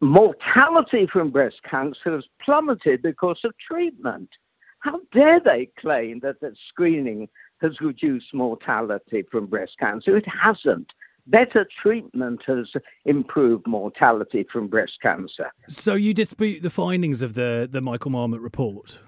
Mortality 0.00 1.06
from 1.06 1.30
breast 1.30 1.60
cancer 1.64 2.14
has 2.14 2.26
plummeted 2.40 3.02
because 3.02 3.40
of 3.42 3.52
treatment. 3.58 4.30
How 4.78 5.00
dare 5.10 5.40
they 5.40 5.70
claim 5.78 6.20
that, 6.20 6.40
that 6.40 6.56
screening 6.68 7.28
has 7.62 7.80
reduced 7.80 8.32
mortality 8.32 9.24
from 9.30 9.46
breast 9.46 9.76
cancer? 9.78 10.16
It 10.16 10.26
hasn't 10.28 10.92
better 11.26 11.66
treatment 11.82 12.42
has 12.46 12.72
improved 13.04 13.66
mortality 13.66 14.46
from 14.50 14.68
breast 14.68 14.98
cancer. 15.02 15.50
So 15.68 15.94
you 15.94 16.14
dispute 16.14 16.62
the 16.62 16.70
findings 16.70 17.22
of 17.22 17.34
the, 17.34 17.68
the 17.70 17.80
Michael 17.80 18.10
Marmot 18.10 18.40
report? 18.40 18.98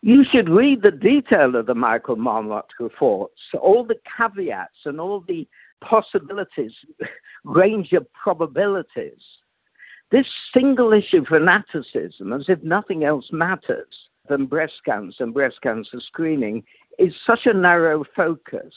You 0.00 0.22
should 0.22 0.48
read 0.48 0.82
the 0.82 0.92
detail 0.92 1.56
of 1.56 1.66
the 1.66 1.74
Michael 1.74 2.16
Marmot 2.16 2.66
reports, 2.78 3.40
all 3.60 3.84
the 3.84 3.98
caveats 4.16 4.84
and 4.84 5.00
all 5.00 5.24
the 5.26 5.48
possibilities, 5.80 6.72
range 7.44 7.92
of 7.92 8.06
probabilities. 8.12 9.22
This 10.10 10.28
single 10.54 10.92
issue 10.92 11.24
fanaticism, 11.24 12.32
as 12.32 12.48
if 12.48 12.62
nothing 12.62 13.04
else 13.04 13.28
matters 13.32 14.08
than 14.28 14.46
breast 14.46 14.80
cancer 14.84 15.24
and 15.24 15.34
breast 15.34 15.60
cancer 15.62 16.00
screening, 16.00 16.62
is 16.98 17.14
such 17.26 17.46
a 17.46 17.52
narrow 17.52 18.04
focus 18.16 18.74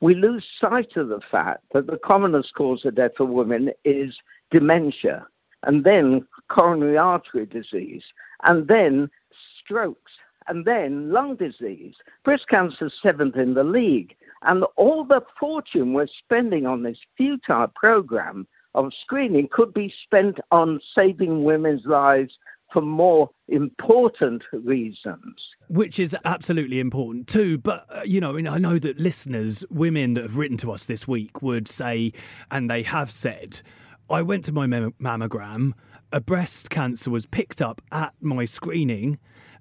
we 0.00 0.14
lose 0.14 0.46
sight 0.60 0.96
of 0.96 1.08
the 1.08 1.20
fact 1.30 1.64
that 1.72 1.86
the 1.86 1.98
commonest 1.98 2.54
cause 2.54 2.84
of 2.84 2.96
death 2.96 3.12
for 3.16 3.24
women 3.24 3.70
is 3.84 4.18
dementia, 4.50 5.26
and 5.62 5.84
then 5.84 6.26
coronary 6.48 6.98
artery 6.98 7.46
disease, 7.46 8.04
and 8.44 8.68
then 8.68 9.10
strokes, 9.58 10.12
and 10.48 10.64
then 10.64 11.10
lung 11.10 11.36
disease. 11.36 11.96
Breast 12.24 12.48
cancer 12.48 12.86
is 12.86 12.94
seventh 13.02 13.36
in 13.36 13.54
the 13.54 13.64
league. 13.64 14.14
And 14.42 14.64
all 14.76 15.04
the 15.04 15.22
fortune 15.40 15.92
we're 15.92 16.06
spending 16.06 16.66
on 16.66 16.82
this 16.82 17.00
futile 17.16 17.68
program 17.74 18.46
of 18.74 18.92
screening 19.02 19.48
could 19.50 19.72
be 19.72 19.92
spent 20.04 20.38
on 20.50 20.80
saving 20.94 21.42
women's 21.44 21.86
lives 21.86 22.38
for 22.72 22.82
more 22.82 23.30
important 23.48 24.44
reasons. 24.52 25.54
Which 25.68 25.98
is 25.98 26.16
absolutely 26.24 26.80
important 26.80 27.28
too. 27.28 27.58
But, 27.58 27.86
uh, 27.90 28.02
you 28.04 28.20
know, 28.20 28.30
I, 28.30 28.32
mean, 28.34 28.48
I 28.48 28.58
know 28.58 28.78
that 28.78 28.98
listeners, 28.98 29.64
women 29.70 30.14
that 30.14 30.24
have 30.24 30.36
written 30.36 30.56
to 30.58 30.72
us 30.72 30.86
this 30.86 31.06
week, 31.06 31.42
would 31.42 31.68
say, 31.68 32.12
and 32.50 32.70
they 32.70 32.82
have 32.82 33.10
said, 33.10 33.62
I 34.10 34.22
went 34.22 34.44
to 34.46 34.52
my 34.52 34.66
mammogram, 34.66 35.72
a 36.12 36.20
breast 36.20 36.70
cancer 36.70 37.10
was 37.10 37.26
picked 37.26 37.60
up 37.60 37.82
at 37.90 38.14
my 38.20 38.44
screening. 38.44 39.18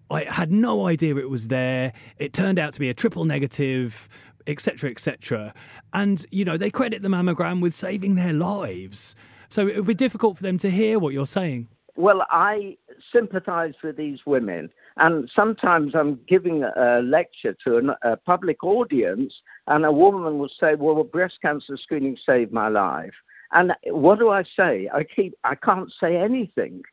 I 0.10 0.24
had 0.26 0.52
no 0.52 0.88
idea 0.88 1.16
it 1.16 1.30
was 1.30 1.48
there. 1.48 1.94
It 2.18 2.34
turned 2.34 2.60
out 2.60 2.74
to 2.74 2.80
be 2.80 2.90
a 2.90 2.94
triple 2.94 3.26
negative, 3.26 4.08
etc., 4.46 4.92
etc. 4.92 5.54
And, 5.94 6.26
you 6.32 6.46
know, 6.46 6.58
they 6.58 6.70
credit 6.70 7.02
the 7.02 7.08
mammogram 7.08 7.62
with 7.62 7.74
saving 7.74 8.16
their 8.16 8.34
lives. 8.34 9.16
So 9.50 9.68
it 9.68 9.78
would 9.78 9.88
be 9.88 9.94
difficult 9.96 10.38
for 10.38 10.44
them 10.44 10.58
to 10.60 10.70
hear 10.70 11.00
what 11.00 11.14
you're 11.14 11.26
saying. 11.26 11.70
Well, 11.98 12.26
I 12.30 12.78
sympathize 13.12 13.74
with 13.84 13.96
these 13.96 14.26
women. 14.26 14.70
And 14.98 15.30
sometimes 15.34 15.96
I'm 15.96 16.20
giving 16.28 16.64
a 16.64 17.02
lecture 17.02 17.56
to 17.66 17.78
an, 17.78 17.92
a 18.02 18.18
public 18.18 18.64
audience, 18.64 19.42
and 19.68 19.86
a 19.86 19.92
woman 19.92 20.38
will 20.38 20.50
say, 20.50 20.76
Well, 20.76 21.04
breast 21.04 21.40
cancer 21.42 21.78
screening 21.78 22.18
saved 22.18 22.52
my 22.52 22.68
life. 22.68 23.14
And 23.54 23.74
what 23.86 24.20
do 24.20 24.30
I 24.30 24.44
say? 24.44 24.90
I 24.94 25.04
keep 25.04 25.36
I 25.44 25.56
can't 25.56 25.92
say 25.92 26.18
anything. 26.18 26.84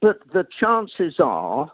But 0.00 0.18
the 0.32 0.46
chances 0.60 1.18
are 1.18 1.70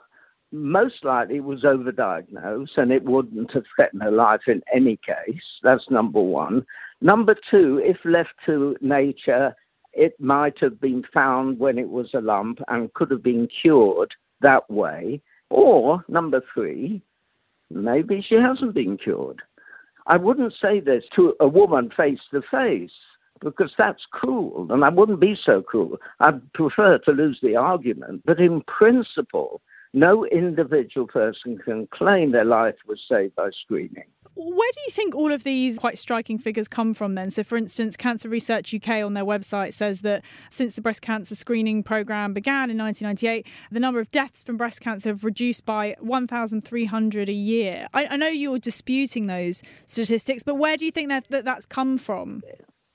most 0.53 1.05
likely 1.05 1.37
it 1.37 1.45
was 1.45 1.63
overdiagnosed 1.63 2.77
and 2.77 2.91
it 2.91 3.05
wouldn't 3.05 3.53
have 3.53 3.65
threatened 3.75 4.03
her 4.03 4.11
life 4.11 4.43
in 4.49 4.63
any 4.73 4.97
case. 4.97 5.45
That's 5.63 5.91
number 5.91 6.21
one. 6.21 6.65
Number 7.01 7.37
two, 7.51 7.81
if 7.85 7.99
left 8.05 8.35
to 8.47 8.77
nature, 8.81 9.55
it 9.93 10.19
might 10.21 10.59
have 10.61 10.81
been 10.81 11.05
found 11.13 11.59
when 11.59 11.79
it 11.79 11.89
was 11.89 12.15
a 12.15 12.21
lump 12.21 12.61
and 12.69 12.93
could 12.95 13.11
have 13.11 13.23
been 13.23 13.49
cured 13.49 14.15
that 14.41 14.69
way. 14.71 15.21
Or, 15.51 16.05
number 16.09 16.43
three, 16.55 17.03
maybe 17.71 18.23
she 18.23 18.37
hasn't 18.37 18.75
been 18.75 18.97
cured. 18.97 19.43
I 20.07 20.17
wouldn't 20.17 20.55
say 20.55 20.81
this 20.81 21.05
to 21.15 21.35
a 21.41 21.49
woman 21.49 21.91
face 21.91 22.21
to 22.31 22.43
face 22.43 22.95
because 23.41 23.75
that's 23.77 24.07
cruel, 24.11 24.67
and 24.71 24.85
I 24.85 24.91
wouldn't 24.91 25.21
be 25.21 25.35
so 25.35 25.63
cruel. 25.63 25.97
I'd 26.21 26.53
prefer 26.53 26.99
to 26.99 27.11
lose 27.13 27.41
the 27.43 27.57
argument, 27.57 28.23
but 28.27 28.39
in 28.39 28.63
principle, 28.63 29.63
no 29.93 30.25
individual 30.27 31.07
person 31.07 31.59
can 31.59 31.87
claim 31.89 32.33
their 32.33 32.45
life 32.45 32.77
was 32.87 33.05
saved 33.09 33.35
by 33.35 33.51
screening. 33.51 34.05
Where 34.35 34.71
do 34.73 34.81
you 34.87 34.93
think 34.93 35.15
all 35.15 35.33
of 35.33 35.43
these 35.43 35.79
quite 35.79 35.99
striking 35.99 36.39
figures 36.39 36.69
come 36.69 36.95
from 36.95 37.15
then? 37.15 37.31
So, 37.31 37.43
for 37.43 37.59
instance, 37.59 37.97
Cancer 37.97 38.29
Research 38.29 38.73
UK 38.73 39.05
on 39.05 39.15
their 39.15 39.25
website 39.25 39.75
says 39.75 40.03
that 40.03 40.23
since 40.49 40.75
the 40.75 40.81
breast 40.81 41.03
cancer 41.03 41.35
screening 41.35 41.83
programme 41.83 42.33
began 42.33 42.71
in 42.71 42.79
1998, 42.79 43.47
the 43.73 43.81
number 43.81 44.01
of 44.01 44.11
deaths 44.11 44.43
from 44.43 44.57
breast 44.57 44.81
cancer 44.81 45.11
have 45.11 45.25
reduced 45.25 45.67
by 45.67 45.97
1,300 46.01 47.29
a 47.29 47.33
year. 47.33 47.89
I, 47.93 48.07
I, 48.07 48.17
know 48.17 48.29
you're 48.29 48.59
disputing 48.59 49.27
those 49.27 49.63
statistics, 49.87 50.43
but 50.43 50.55
where 50.55 50.77
do 50.77 50.85
you 50.85 50.93
think 50.93 51.09
that, 51.09 51.29
that 51.31 51.45
that's 51.45 51.67
come 51.67 51.99
from? 51.99 52.43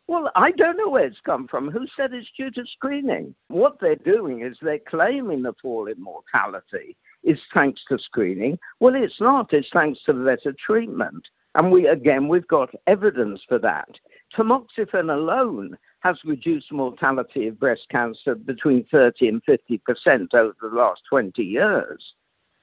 Well, 0.08 0.32
I 0.36 0.52
don't 0.52 0.78
know 0.78 0.90
where 0.90 1.06
it's 1.06 1.20
come 1.22 1.48
from. 1.48 1.72
Who 1.72 1.88
said 1.96 2.14
it's 2.14 2.32
due 2.38 2.52
to 2.52 2.66
screening? 2.66 3.34
What 3.48 3.80
they're 3.80 3.96
doing 3.96 4.42
is 4.42 4.58
they're 4.62 4.78
claiming 4.78 5.42
the 5.42 5.54
fall 5.62 5.88
in 5.88 6.02
mortality 6.02 6.96
is 7.24 7.40
thanks 7.54 7.84
to 7.90 7.98
screening. 7.98 8.60
Well, 8.80 8.94
it's 8.94 9.20
not. 9.20 9.52
It's 9.52 9.70
thanks 9.74 10.04
to 10.04 10.14
better 10.14 10.54
treatment. 10.54 11.28
And 11.56 11.72
we, 11.72 11.88
again, 11.88 12.28
we've 12.28 12.48
got 12.48 12.70
evidence 12.86 13.44
for 13.48 13.58
that. 13.60 13.90
Tamoxifen 14.36 15.12
alone 15.12 15.76
has 16.02 16.20
reduced 16.24 16.72
mortality 16.72 17.48
of 17.48 17.60
breast 17.60 17.88
cancer 17.90 18.36
between 18.36 18.86
30 18.92 19.28
and 19.28 19.46
50% 19.46 20.34
over 20.36 20.56
the 20.62 20.68
last 20.68 21.02
20 21.10 21.42
years. 21.42 22.14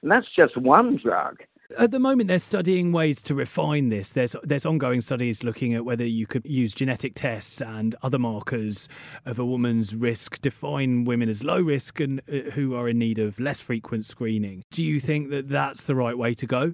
And 0.01 0.11
that's 0.11 0.31
just 0.33 0.55
one 0.55 0.95
drug. 0.95 1.43
At 1.77 1.91
the 1.91 1.99
moment, 1.99 2.27
they're 2.27 2.39
studying 2.39 2.91
ways 2.91 3.21
to 3.23 3.35
refine 3.35 3.89
this. 3.89 4.11
There's 4.11 4.35
there's 4.43 4.65
ongoing 4.65 5.01
studies 5.01 5.43
looking 5.43 5.73
at 5.73 5.85
whether 5.85 6.05
you 6.05 6.27
could 6.27 6.45
use 6.45 6.73
genetic 6.73 7.13
tests 7.15 7.61
and 7.61 7.95
other 8.03 8.19
markers 8.19 8.89
of 9.25 9.39
a 9.39 9.45
woman's 9.45 9.95
risk, 9.95 10.41
define 10.41 11.05
women 11.05 11.29
as 11.29 11.43
low 11.43 11.61
risk 11.61 11.99
and 11.99 12.21
uh, 12.31 12.51
who 12.51 12.75
are 12.75 12.89
in 12.89 12.99
need 12.99 13.17
of 13.17 13.39
less 13.39 13.59
frequent 13.59 14.05
screening. 14.05 14.63
Do 14.71 14.83
you 14.83 14.99
think 14.99 15.29
that 15.31 15.49
that's 15.49 15.85
the 15.85 15.95
right 15.95 16.17
way 16.17 16.33
to 16.35 16.45
go? 16.45 16.73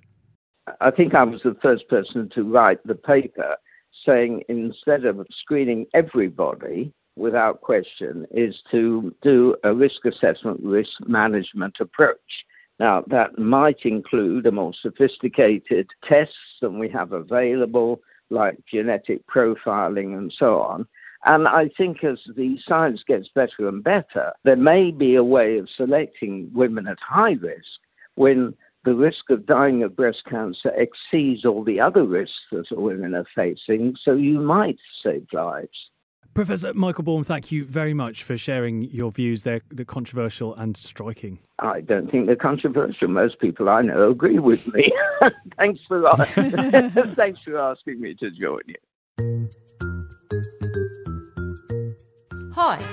I 0.82 0.92
think 0.92 1.16
I 1.16 1.24
was 1.24 1.44
the 1.44 1.58
first 1.62 1.88
person 1.88 2.30
to 2.30 2.44
write 2.44 2.86
the 2.86 2.96
paper 2.96 3.56
saying 4.06 4.44
instead 4.50 5.06
of 5.06 5.26
screening 5.32 5.86
everybody 5.94 6.94
without 7.20 7.62
question, 7.62 8.26
is 8.32 8.64
to 8.72 9.14
do 9.22 9.56
a 9.64 9.74
risk 9.74 10.06
assessment, 10.06 10.60
risk 10.64 10.92
management 11.06 11.76
approach. 11.80 12.46
Now, 12.80 13.04
that 13.08 13.38
might 13.38 13.86
include 13.86 14.46
a 14.46 14.52
more 14.52 14.74
sophisticated 14.74 15.90
tests 16.04 16.60
than 16.62 16.80
we 16.80 16.88
have 16.90 17.12
available, 17.12 18.02
like 18.30 18.58
genetic 18.66 19.26
profiling 19.28 20.18
and 20.18 20.32
so 20.32 20.62
on. 20.62 20.88
And 21.26 21.48
I 21.48 21.70
think 21.78 22.04
as 22.06 22.22
the 22.38 22.58
science 22.60 23.04
gets 23.06 23.28
better 23.28 23.68
and 23.68 23.84
better, 23.84 24.32
there 24.44 24.56
may 24.56 24.92
be 24.92 25.16
a 25.16 25.24
way 25.24 25.58
of 25.58 25.70
selecting 25.70 26.50
women 26.54 26.88
at 26.88 27.00
high 27.02 27.34
risk 27.34 27.82
when 28.16 28.56
the 28.86 28.96
risk 28.96 29.30
of 29.30 29.46
dying 29.46 29.84
of 29.84 29.98
breast 29.98 30.24
cancer 30.26 30.72
exceeds 30.78 31.44
all 31.44 31.66
the 31.66 31.82
other 31.82 32.06
risks 32.06 32.46
that 32.52 32.72
women 32.72 33.14
are 33.14 33.28
facing, 33.36 33.98
so 33.98 34.14
you 34.14 34.40
might 34.40 34.80
save 35.04 35.28
lives. 35.34 35.90
Professor 36.34 36.74
Michael 36.74 37.04
Baum, 37.04 37.24
thank 37.24 37.52
you 37.52 37.66
very 37.66 37.94
much 37.94 38.24
for 38.24 38.38
sharing 38.38 38.84
your 38.84 39.12
views. 39.12 39.44
They're, 39.44 39.62
they're 39.70 39.86
controversial 39.86 40.56
and 40.56 40.78
striking. 40.78 41.40
I 41.60 41.82
don't 41.82 42.10
think 42.10 42.28
they're 42.28 42.36
controversial. 42.36 43.08
Most 43.10 43.40
people 43.40 43.68
I 43.70 43.82
know 43.82 44.10
agree 44.10 44.40
with 44.40 44.66
me. 44.74 44.94
thanks 45.58 45.82
for 45.88 46.02
thanks 47.16 47.42
for 47.42 47.58
asking 47.58 48.00
me 48.00 48.16
to 48.16 48.32
join 48.32 48.62
you. 48.68 49.50
Hi. 52.54 52.84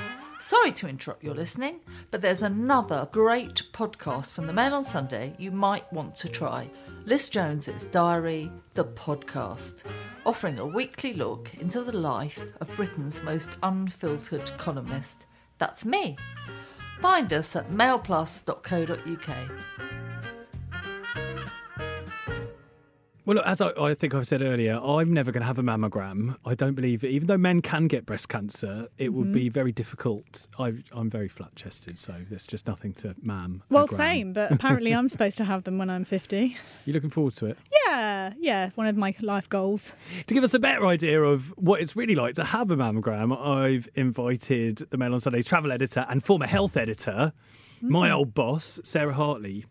Sorry 0.46 0.70
to 0.74 0.86
interrupt 0.86 1.24
your 1.24 1.34
listening, 1.34 1.80
but 2.12 2.22
there's 2.22 2.42
another 2.42 3.08
great 3.10 3.64
podcast 3.72 4.26
from 4.26 4.46
the 4.46 4.52
Mail 4.52 4.74
on 4.74 4.84
Sunday 4.84 5.34
you 5.40 5.50
might 5.50 5.92
want 5.92 6.14
to 6.18 6.28
try. 6.28 6.70
Liz 7.04 7.28
Jones's 7.28 7.86
Diary, 7.86 8.52
the 8.74 8.84
podcast, 8.84 9.82
offering 10.24 10.60
a 10.60 10.64
weekly 10.64 11.14
look 11.14 11.52
into 11.54 11.82
the 11.82 11.96
life 11.96 12.40
of 12.60 12.76
Britain's 12.76 13.20
most 13.24 13.58
unfiltered 13.64 14.48
columnist. 14.56 15.26
That's 15.58 15.84
me. 15.84 16.16
Find 17.00 17.32
us 17.32 17.56
at 17.56 17.72
mailplus.co.uk. 17.72 20.05
Well, 23.26 23.40
as 23.40 23.60
I, 23.60 23.70
I, 23.70 23.94
think 23.94 24.14
I've 24.14 24.28
said 24.28 24.40
earlier, 24.40 24.78
I'm 24.80 25.12
never 25.12 25.32
going 25.32 25.40
to 25.40 25.48
have 25.48 25.58
a 25.58 25.62
mammogram. 25.62 26.36
I 26.44 26.54
don't 26.54 26.74
believe 26.74 27.02
it. 27.02 27.10
Even 27.10 27.26
though 27.26 27.36
men 27.36 27.60
can 27.60 27.88
get 27.88 28.06
breast 28.06 28.28
cancer, 28.28 28.86
it 28.98 29.06
mm-hmm. 29.06 29.16
would 29.16 29.32
be 29.32 29.48
very 29.48 29.72
difficult. 29.72 30.46
I, 30.60 30.74
am 30.94 31.10
very 31.10 31.26
flat 31.26 31.56
chested, 31.56 31.98
so 31.98 32.14
there's 32.30 32.46
just 32.46 32.68
nothing 32.68 32.94
to 32.94 33.16
mam. 33.20 33.64
Well, 33.68 33.88
same, 33.88 34.32
but 34.32 34.52
apparently 34.52 34.94
I'm 34.94 35.08
supposed 35.08 35.36
to 35.38 35.44
have 35.44 35.64
them 35.64 35.76
when 35.76 35.90
I'm 35.90 36.04
50. 36.04 36.56
You're 36.84 36.94
looking 36.94 37.10
forward 37.10 37.34
to 37.34 37.46
it? 37.46 37.58
Yeah, 37.88 38.32
yeah, 38.38 38.70
one 38.76 38.86
of 38.86 38.96
my 38.96 39.12
life 39.20 39.48
goals. 39.48 39.92
To 40.28 40.32
give 40.32 40.44
us 40.44 40.54
a 40.54 40.60
better 40.60 40.86
idea 40.86 41.20
of 41.20 41.52
what 41.58 41.80
it's 41.80 41.96
really 41.96 42.14
like 42.14 42.36
to 42.36 42.44
have 42.44 42.70
a 42.70 42.76
mammogram, 42.76 43.36
I've 43.36 43.88
invited 43.96 44.86
the 44.90 44.96
Mail 44.96 45.14
on 45.14 45.20
Sunday's 45.20 45.46
travel 45.46 45.72
editor 45.72 46.06
and 46.08 46.24
former 46.24 46.46
health 46.46 46.76
editor, 46.76 47.32
mm. 47.82 47.88
my 47.88 48.08
old 48.08 48.34
boss, 48.34 48.78
Sarah 48.84 49.14
Hartley. 49.14 49.64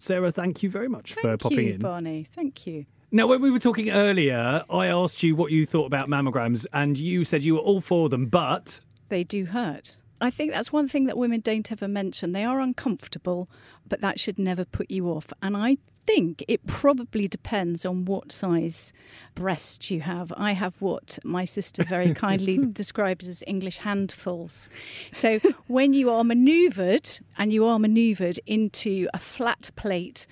Sarah, 0.00 0.32
thank 0.32 0.64
you 0.64 0.70
very 0.70 0.88
much 0.88 1.14
thank 1.14 1.24
for 1.24 1.36
popping 1.36 1.68
you, 1.68 1.74
in. 1.74 1.80
Barney. 1.80 2.26
Thank 2.28 2.66
you. 2.66 2.86
Now, 3.16 3.26
when 3.26 3.40
we 3.40 3.50
were 3.50 3.58
talking 3.58 3.88
earlier, 3.88 4.62
I 4.68 4.88
asked 4.88 5.22
you 5.22 5.34
what 5.34 5.50
you 5.50 5.64
thought 5.64 5.86
about 5.86 6.10
mammograms, 6.10 6.66
and 6.74 6.98
you 6.98 7.24
said 7.24 7.42
you 7.42 7.54
were 7.54 7.60
all 7.60 7.80
for 7.80 8.10
them, 8.10 8.26
but. 8.26 8.80
They 9.08 9.24
do 9.24 9.46
hurt. 9.46 9.96
I 10.20 10.30
think 10.30 10.52
that's 10.52 10.70
one 10.70 10.86
thing 10.86 11.06
that 11.06 11.16
women 11.16 11.40
don't 11.40 11.72
ever 11.72 11.88
mention. 11.88 12.32
They 12.32 12.44
are 12.44 12.60
uncomfortable, 12.60 13.48
but 13.88 14.02
that 14.02 14.20
should 14.20 14.38
never 14.38 14.66
put 14.66 14.90
you 14.90 15.08
off. 15.08 15.32
And 15.40 15.56
I 15.56 15.78
think 16.06 16.44
it 16.46 16.66
probably 16.66 17.26
depends 17.26 17.86
on 17.86 18.04
what 18.04 18.32
size 18.32 18.92
breast 19.34 19.90
you 19.90 20.00
have. 20.00 20.30
I 20.36 20.52
have 20.52 20.82
what 20.82 21.18
my 21.24 21.46
sister 21.46 21.84
very 21.84 22.12
kindly 22.26 22.58
describes 22.58 23.26
as 23.26 23.42
English 23.46 23.78
handfuls. 23.78 24.68
So 25.12 25.40
when 25.68 25.94
you 25.94 26.10
are 26.10 26.22
manoeuvred 26.22 27.20
and 27.38 27.50
you 27.50 27.64
are 27.64 27.78
manoeuvred 27.78 28.40
into 28.46 29.08
a 29.14 29.18
flat 29.18 29.70
plate 29.74 30.26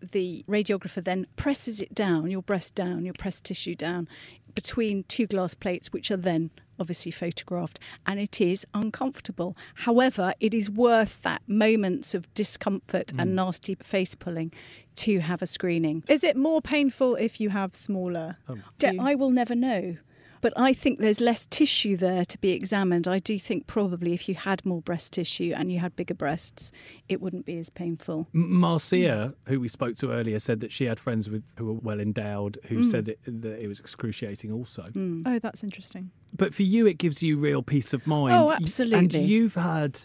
the 0.00 0.44
radiographer 0.48 1.02
then 1.02 1.26
presses 1.36 1.80
it 1.80 1.94
down, 1.94 2.30
your 2.30 2.42
breast 2.42 2.74
down, 2.74 3.04
your 3.04 3.14
breast 3.14 3.44
tissue 3.44 3.74
down, 3.74 4.08
between 4.54 5.04
two 5.04 5.26
glass 5.26 5.54
plates, 5.54 5.92
which 5.92 6.10
are 6.10 6.16
then 6.16 6.50
obviously 6.78 7.10
photographed, 7.10 7.78
and 8.06 8.20
it 8.20 8.40
is 8.40 8.66
uncomfortable. 8.74 9.56
However, 9.74 10.34
it 10.40 10.52
is 10.52 10.70
worth 10.70 11.22
that 11.22 11.42
moments 11.46 12.14
of 12.14 12.32
discomfort 12.34 13.08
mm. 13.08 13.22
and 13.22 13.34
nasty 13.34 13.76
face 13.76 14.14
pulling 14.14 14.52
to 14.96 15.20
have 15.20 15.42
a 15.42 15.46
screening. 15.46 16.04
Is 16.08 16.24
it 16.24 16.36
more 16.36 16.60
painful 16.60 17.16
if 17.16 17.40
you 17.40 17.50
have 17.50 17.76
smaller? 17.76 18.36
Um, 18.48 18.62
I 19.00 19.14
will 19.14 19.30
never 19.30 19.54
know. 19.54 19.96
But 20.40 20.52
I 20.56 20.72
think 20.72 21.00
there's 21.00 21.20
less 21.20 21.46
tissue 21.46 21.96
there 21.96 22.24
to 22.24 22.38
be 22.38 22.50
examined. 22.50 23.08
I 23.08 23.18
do 23.18 23.38
think 23.38 23.66
probably 23.66 24.12
if 24.12 24.28
you 24.28 24.34
had 24.34 24.64
more 24.64 24.80
breast 24.80 25.12
tissue 25.12 25.52
and 25.56 25.72
you 25.72 25.78
had 25.78 25.96
bigger 25.96 26.14
breasts, 26.14 26.72
it 27.08 27.20
wouldn't 27.20 27.46
be 27.46 27.58
as 27.58 27.70
painful. 27.70 28.28
Marcia, 28.32 29.34
who 29.46 29.60
we 29.60 29.68
spoke 29.68 29.96
to 29.96 30.12
earlier, 30.12 30.38
said 30.38 30.60
that 30.60 30.72
she 30.72 30.84
had 30.84 31.00
friends 31.00 31.28
with 31.28 31.42
who 31.56 31.66
were 31.66 31.72
well 31.74 32.00
endowed 32.00 32.58
who 32.68 32.78
mm. 32.78 32.90
said 32.90 33.08
it, 33.08 33.18
that 33.26 33.60
it 33.60 33.68
was 33.68 33.80
excruciating 33.80 34.52
also. 34.52 34.82
Mm. 34.92 35.22
Oh, 35.26 35.38
that's 35.38 35.62
interesting. 35.62 36.10
But 36.36 36.54
for 36.54 36.62
you, 36.62 36.86
it 36.86 36.98
gives 36.98 37.22
you 37.22 37.38
real 37.38 37.62
peace 37.62 37.92
of 37.92 38.06
mind. 38.06 38.34
Oh, 38.34 38.52
absolutely. 38.52 38.98
And 38.98 39.28
you've 39.28 39.54
had 39.54 40.00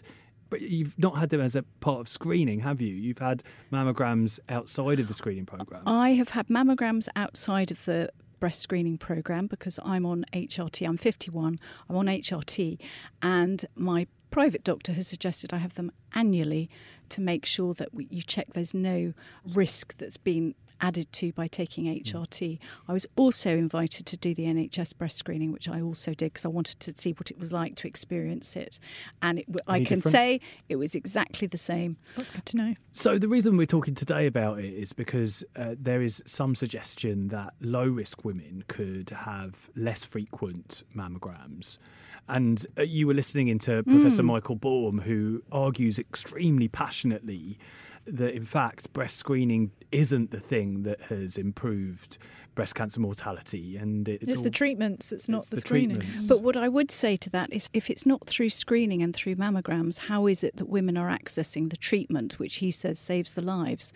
but 0.52 0.60
you've 0.60 0.98
not 0.98 1.16
had 1.16 1.30
them 1.30 1.40
as 1.40 1.56
a 1.56 1.62
part 1.80 2.00
of 2.00 2.08
screening, 2.08 2.60
have 2.60 2.78
you? 2.78 2.94
You've 2.94 3.16
had 3.16 3.42
mammograms 3.72 4.38
outside 4.50 5.00
of 5.00 5.08
the 5.08 5.14
screening 5.14 5.46
program. 5.46 5.82
I 5.86 6.10
have 6.10 6.28
had 6.28 6.48
mammograms 6.48 7.08
outside 7.16 7.70
of 7.70 7.82
the 7.86 8.10
breast 8.42 8.58
screening 8.58 8.98
program 8.98 9.46
because 9.46 9.78
I'm 9.84 10.04
on 10.04 10.24
HRT. 10.32 10.84
I'm 10.84 10.96
51. 10.96 11.60
I'm 11.88 11.94
on 11.94 12.06
HRT, 12.06 12.76
and 13.22 13.64
my 13.76 14.08
private 14.32 14.64
doctor 14.64 14.94
has 14.94 15.06
suggested 15.06 15.54
I 15.54 15.58
have 15.58 15.74
them 15.74 15.92
annually 16.12 16.68
to 17.10 17.20
make 17.20 17.46
sure 17.46 17.72
that 17.74 17.94
we, 17.94 18.08
you 18.10 18.20
check 18.20 18.48
there's 18.54 18.74
no 18.74 19.14
risk 19.54 19.96
that's 19.98 20.16
been 20.16 20.56
added 20.82 21.10
to 21.12 21.32
by 21.32 21.46
taking 21.46 21.84
HRT. 21.84 22.58
I 22.88 22.92
was 22.92 23.06
also 23.16 23.56
invited 23.56 24.04
to 24.06 24.16
do 24.16 24.34
the 24.34 24.44
NHS 24.44 24.98
breast 24.98 25.16
screening, 25.16 25.52
which 25.52 25.68
I 25.68 25.80
also 25.80 26.12
did 26.12 26.32
because 26.32 26.44
I 26.44 26.48
wanted 26.48 26.80
to 26.80 26.92
see 26.96 27.12
what 27.12 27.30
it 27.30 27.38
was 27.38 27.52
like 27.52 27.76
to 27.76 27.88
experience 27.88 28.56
it. 28.56 28.78
And 29.22 29.38
it, 29.38 29.46
I 29.66 29.78
can 29.78 29.98
different? 29.98 30.12
say 30.12 30.40
it 30.68 30.76
was 30.76 30.94
exactly 30.94 31.46
the 31.46 31.56
same. 31.56 31.96
That's 32.16 32.32
good 32.32 32.44
to 32.46 32.56
know. 32.56 32.74
So, 32.90 33.18
the 33.18 33.28
reason 33.28 33.56
we're 33.56 33.66
talking 33.66 33.94
today 33.94 34.26
about 34.26 34.58
it 34.58 34.74
is 34.74 34.92
because 34.92 35.44
uh, 35.56 35.74
there 35.78 36.02
is 36.02 36.22
some 36.26 36.54
suggestion 36.54 37.28
that 37.28 37.54
low 37.60 37.86
risk 37.86 38.24
women 38.24 38.64
could 38.66 39.10
have 39.10 39.70
less 39.76 40.04
frequent 40.04 40.82
mammograms. 40.94 41.78
And 42.28 42.66
uh, 42.78 42.82
you 42.82 43.06
were 43.06 43.14
listening 43.14 43.48
into 43.48 43.82
Professor 43.82 44.22
mm. 44.22 44.26
Michael 44.26 44.56
Baum, 44.56 45.00
who 45.00 45.42
argues 45.50 45.98
extremely 45.98 46.68
passionately 46.68 47.58
that 48.06 48.34
in 48.34 48.44
fact 48.44 48.92
breast 48.92 49.16
screening 49.16 49.70
isn't 49.90 50.30
the 50.30 50.40
thing 50.40 50.82
that 50.82 51.00
has 51.02 51.36
improved 51.36 52.18
breast 52.54 52.74
cancer 52.74 53.00
mortality 53.00 53.76
and 53.76 54.08
it's, 54.08 54.24
it's 54.24 54.38
all, 54.38 54.44
the 54.44 54.50
treatments 54.50 55.12
it's 55.12 55.28
not 55.28 55.42
it's 55.42 55.50
the, 55.50 55.56
the 55.56 55.60
screening. 55.60 55.96
treatments. 55.96 56.26
but 56.26 56.42
what 56.42 56.56
i 56.56 56.68
would 56.68 56.90
say 56.90 57.16
to 57.16 57.30
that 57.30 57.52
is 57.52 57.68
if 57.72 57.88
it's 57.88 58.04
not 58.04 58.26
through 58.26 58.48
screening 58.48 59.02
and 59.02 59.14
through 59.14 59.36
mammograms 59.36 59.98
how 59.98 60.26
is 60.26 60.42
it 60.42 60.56
that 60.56 60.68
women 60.68 60.96
are 60.96 61.08
accessing 61.08 61.70
the 61.70 61.76
treatment 61.76 62.38
which 62.38 62.56
he 62.56 62.70
says 62.70 62.98
saves 62.98 63.34
the 63.34 63.42
lives? 63.42 63.92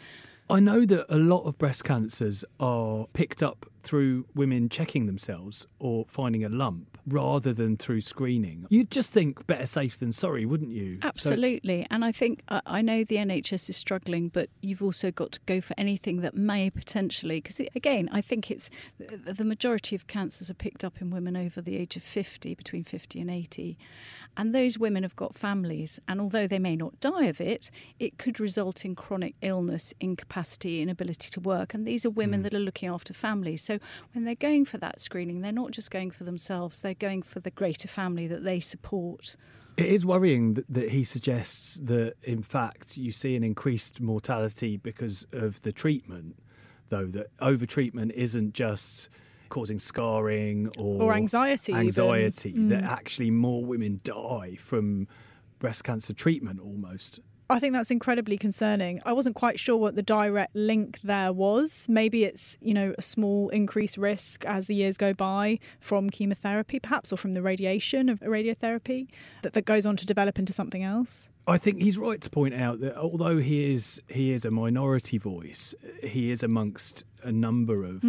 I 0.49 0.61
know 0.61 0.85
that 0.87 1.13
a 1.13 1.19
lot 1.19 1.43
of 1.43 1.59
breast 1.59 1.85
cancers 1.85 2.45
are 2.61 3.07
picked 3.13 3.43
up 3.43 3.67
through 3.83 4.27
women 4.35 4.69
checking 4.69 5.07
themselves 5.07 5.67
or 5.81 6.05
finding 6.09 6.45
a 6.45 6.49
lump 6.49 6.96
rather 7.07 7.53
than 7.53 7.77
through 7.77 8.01
screening. 8.01 8.67
You'd 8.69 8.91
just 8.91 9.11
think 9.11 9.47
better 9.47 9.67
safe 9.67 9.99
than 9.99 10.13
sorry, 10.13 10.45
wouldn't 10.45 10.71
you? 10.71 10.99
Absolutely. 11.03 11.83
So 11.83 11.87
and 11.91 12.05
I 12.05 12.13
think, 12.13 12.43
I 12.49 12.83
know 12.83 13.05
the 13.05 13.17
NHS 13.17 13.71
is 13.71 13.77
struggling, 13.77 14.29
but 14.29 14.51
you've 14.61 14.83
also 14.83 15.11
got 15.11 15.33
to 15.33 15.41
go 15.47 15.61
for 15.61 15.75
anything 15.79 16.21
that 16.23 16.35
may 16.35 16.71
potentially, 16.71 17.41
because 17.41 17.61
again, 17.75 18.09
I 18.13 18.21
think 18.21 18.51
it's 18.51 18.71
the 18.99 19.45
majority 19.45 19.95
of 19.95 20.07
cancers 20.07 20.51
are 20.51 20.55
picked 20.55 20.85
up 20.85 21.01
in 21.01 21.11
women 21.11 21.37
over 21.37 21.61
the 21.61 21.77
age 21.77 21.97
of 21.97 22.03
50, 22.03 22.55
between 22.55 22.85
50 22.85 23.21
and 23.21 23.31
80. 23.31 23.79
And 24.37 24.55
those 24.55 24.79
women 24.79 25.03
have 25.03 25.17
got 25.17 25.35
families, 25.35 25.99
and 26.07 26.21
although 26.21 26.47
they 26.47 26.59
may 26.59 26.77
not 26.77 27.01
die 27.01 27.25
of 27.25 27.41
it, 27.41 27.71
it 27.99 28.19
could 28.19 28.39
result 28.39 28.85
in 28.85 28.95
chronic 28.95 29.35
illness, 29.43 29.95
incapacity, 30.01 30.83
inability 30.83 31.31
to 31.31 31.41
work. 31.41 31.75
And 31.75 31.87
these 31.87 32.05
are 32.05 32.11
women 32.11 32.41
mm. 32.41 32.43
that 32.45 32.55
are 32.55 32.61
looking 32.61 32.89
after 32.89 33.15
families. 33.15 33.63
So 33.63 33.79
when 34.13 34.25
they're 34.25 34.35
going 34.35 34.65
for 34.65 34.79
that 34.79 35.01
screening, 35.01 35.41
they're 35.41 35.53
not 35.53 35.71
just 35.71 35.91
going 35.91 36.11
for 36.11 36.25
themselves, 36.25 36.81
they're 36.81 36.95
going 36.95 37.23
for 37.23 37.41
the 37.41 37.51
greater 37.51 37.89
family 37.89 38.27
that 38.27 38.45
they 38.45 38.61
support. 38.61 39.37
It 39.77 39.87
is 39.87 40.07
worrying 40.07 40.55
that, 40.55 40.65
that, 40.71 40.91
he 40.91 41.05
suggests 41.05 41.79
that, 41.83 42.15
in 42.23 42.43
fact, 42.43 42.97
you 42.97 43.13
see 43.13 43.37
an 43.37 43.45
increased 43.45 44.01
mortality 44.01 44.79
because 44.79 45.27
of 45.33 45.61
the 45.63 45.73
treatment 45.73 46.37
though, 46.89 47.07
that 47.07 47.29
over 47.41 47.67
treatment 47.67 48.13
isn't 48.15 48.55
just 48.55 49.09
causing 49.49 49.79
scarring 49.79 50.69
or, 50.79 51.03
Or 51.03 51.15
anxiety 51.15 51.73
even. 51.73 51.87
Anxiety 51.87 52.53
Mm. 52.53 52.69
that 52.71 52.85
actually 52.85 53.31
more 53.31 53.65
women 53.65 54.01
die 54.05 54.57
from 54.61 55.09
breast 55.59 55.85
cancer 55.85 56.13
treatment 56.13 56.61
almost. 56.61 57.21
I 57.49 57.61
think 57.61 57.75
that's 57.75 57.93
incredibly 57.93 58.37
concerning. 58.39 59.01
I 59.07 59.13
wasn't 59.13 59.37
quite 59.37 59.57
sure 59.61 59.77
what 59.77 59.95
the 59.95 60.03
direct 60.03 60.57
link 60.57 60.99
there 61.05 61.33
was. 61.33 61.87
Maybe 61.89 62.25
it's, 62.25 62.59
you 62.61 62.75
know, 62.75 62.93
a 62.99 63.03
small 63.03 63.51
increased 63.51 63.97
risk 63.97 64.45
as 64.45 64.67
the 64.67 64.75
years 64.75 64.97
go 64.97 65.13
by 65.15 65.61
from 65.79 66.11
chemotherapy, 66.11 66.81
perhaps, 66.81 67.13
or 67.13 67.17
from 67.17 67.35
the 67.35 67.43
radiation 67.43 68.09
of 68.09 68.19
radiotherapy 68.19 69.07
that, 69.43 69.53
that 69.53 69.65
goes 69.65 69.87
on 69.87 69.97
to 69.97 70.05
develop 70.05 70.41
into 70.41 70.53
something 70.53 70.83
else. 70.83 71.31
I 71.47 71.57
think 71.59 71.81
he's 71.81 71.97
right 71.97 72.21
to 72.21 72.29
point 72.31 72.55
out 72.55 72.81
that 72.81 72.97
although 72.97 73.39
he 73.39 73.73
is 73.73 74.03
he 74.09 74.33
is 74.33 74.45
a 74.45 74.51
minority 74.51 75.17
voice, 75.17 75.73
he 76.03 76.33
is 76.33 76.43
amongst 76.43 77.05
a 77.23 77.31
number 77.31 77.85
of 77.85 78.03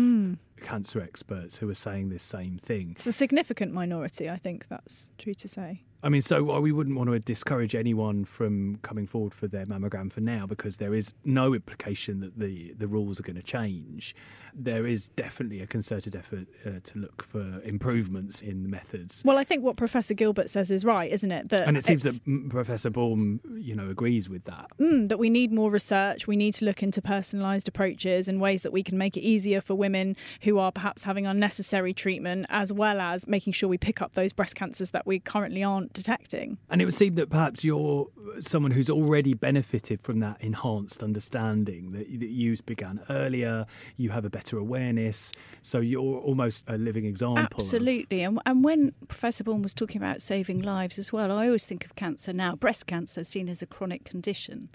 cancer 0.61 1.01
experts 1.01 1.57
who 1.57 1.69
are 1.69 1.75
saying 1.75 2.09
this 2.09 2.23
same 2.23 2.57
thing. 2.57 2.91
It's 2.91 3.07
a 3.07 3.11
significant 3.11 3.73
minority, 3.73 4.29
I 4.29 4.37
think 4.37 4.67
that's 4.69 5.11
true 5.17 5.33
to 5.35 5.47
say. 5.47 5.83
I 6.03 6.09
mean, 6.09 6.21
so 6.21 6.59
we 6.59 6.71
wouldn't 6.71 6.95
want 6.95 7.09
to 7.09 7.19
discourage 7.19 7.73
anyone 7.73 8.23
from 8.23 8.77
coming 8.83 9.07
forward 9.07 9.33
for 9.33 9.47
their 9.47 9.65
mammogram 9.65 10.11
for 10.11 10.21
now 10.21 10.45
because 10.45 10.77
there 10.77 10.93
is 10.93 11.13
no 11.25 11.55
implication 11.55 12.19
that 12.19 12.37
the, 12.37 12.73
the 12.77 12.87
rules 12.87 13.19
are 13.19 13.23
going 13.23 13.35
to 13.35 13.41
change. 13.41 14.15
There 14.53 14.85
is 14.85 15.09
definitely 15.09 15.59
a 15.61 15.67
concerted 15.67 16.15
effort 16.15 16.47
uh, 16.65 16.79
to 16.83 16.99
look 16.99 17.23
for 17.23 17.61
improvements 17.63 18.41
in 18.41 18.63
the 18.63 18.69
methods. 18.69 19.23
Well, 19.25 19.37
I 19.37 19.43
think 19.43 19.63
what 19.63 19.75
Professor 19.75 20.13
Gilbert 20.13 20.49
says 20.49 20.69
is 20.71 20.85
right, 20.85 21.11
isn't 21.11 21.31
it? 21.31 21.49
That 21.49 21.67
And 21.67 21.75
it 21.75 21.83
seems 21.83 22.03
that 22.03 22.49
Professor 22.49 22.89
Baum, 22.89 23.41
you 23.55 23.75
know, 23.75 23.89
agrees 23.89 24.29
with 24.29 24.45
that. 24.45 24.67
Mm, 24.79 25.09
that 25.09 25.17
we 25.17 25.29
need 25.29 25.51
more 25.51 25.71
research. 25.71 26.27
We 26.27 26.35
need 26.35 26.53
to 26.55 26.65
look 26.65 26.83
into 26.83 27.01
personalised 27.01 27.67
approaches 27.67 28.27
and 28.27 28.39
ways 28.39 28.61
that 28.61 28.71
we 28.71 28.83
can 28.83 28.97
make 28.97 29.17
it 29.17 29.21
easier 29.21 29.61
for 29.61 29.75
women 29.75 30.15
who 30.41 30.59
are 30.59 30.71
perhaps 30.71 31.03
having 31.03 31.25
unnecessary 31.25 31.93
treatment, 31.93 32.45
as 32.49 32.71
well 32.71 33.01
as 33.01 33.27
making 33.27 33.53
sure 33.53 33.67
we 33.67 33.77
pick 33.77 34.01
up 34.01 34.13
those 34.13 34.31
breast 34.31 34.55
cancers 34.55 34.91
that 34.91 35.05
we 35.05 35.19
currently 35.19 35.63
aren't 35.63 35.86
detecting. 35.93 36.57
And 36.69 36.81
it 36.81 36.85
would 36.85 36.93
seem 36.93 37.15
that 37.15 37.29
perhaps 37.29 37.63
you're 37.63 38.07
someone 38.39 38.71
who's 38.71 38.89
already 38.89 39.33
benefited 39.33 40.01
from 40.01 40.19
that 40.19 40.41
enhanced 40.41 41.01
understanding 41.03 41.91
that, 41.91 42.07
that 42.19 42.29
you 42.29 42.57
began 42.65 43.01
earlier. 43.09 43.65
You 43.95 44.11
have 44.11 44.25
a 44.25 44.29
better 44.29 44.57
awareness, 44.57 45.31
so 45.61 45.79
you're 45.79 46.01
almost 46.19 46.63
a 46.67 46.77
living 46.77 47.05
example. 47.05 47.43
of- 47.59 47.65
Absolutely. 47.65 48.21
And, 48.23 48.39
and 48.45 48.63
when 48.63 48.93
Professor 49.07 49.43
Baum 49.43 49.61
was 49.61 49.73
talking 49.73 50.01
about 50.01 50.21
saving 50.21 50.61
lives 50.61 50.97
as 50.99 51.11
well, 51.11 51.31
I 51.31 51.45
always 51.47 51.65
think 51.65 51.85
of 51.85 51.95
cancer 51.95 52.33
now, 52.33 52.55
breast 52.55 52.87
cancer 52.87 53.23
seen 53.23 53.49
as 53.49 53.61
a 53.61 53.65
chronic 53.65 54.03
condition. 54.03 54.69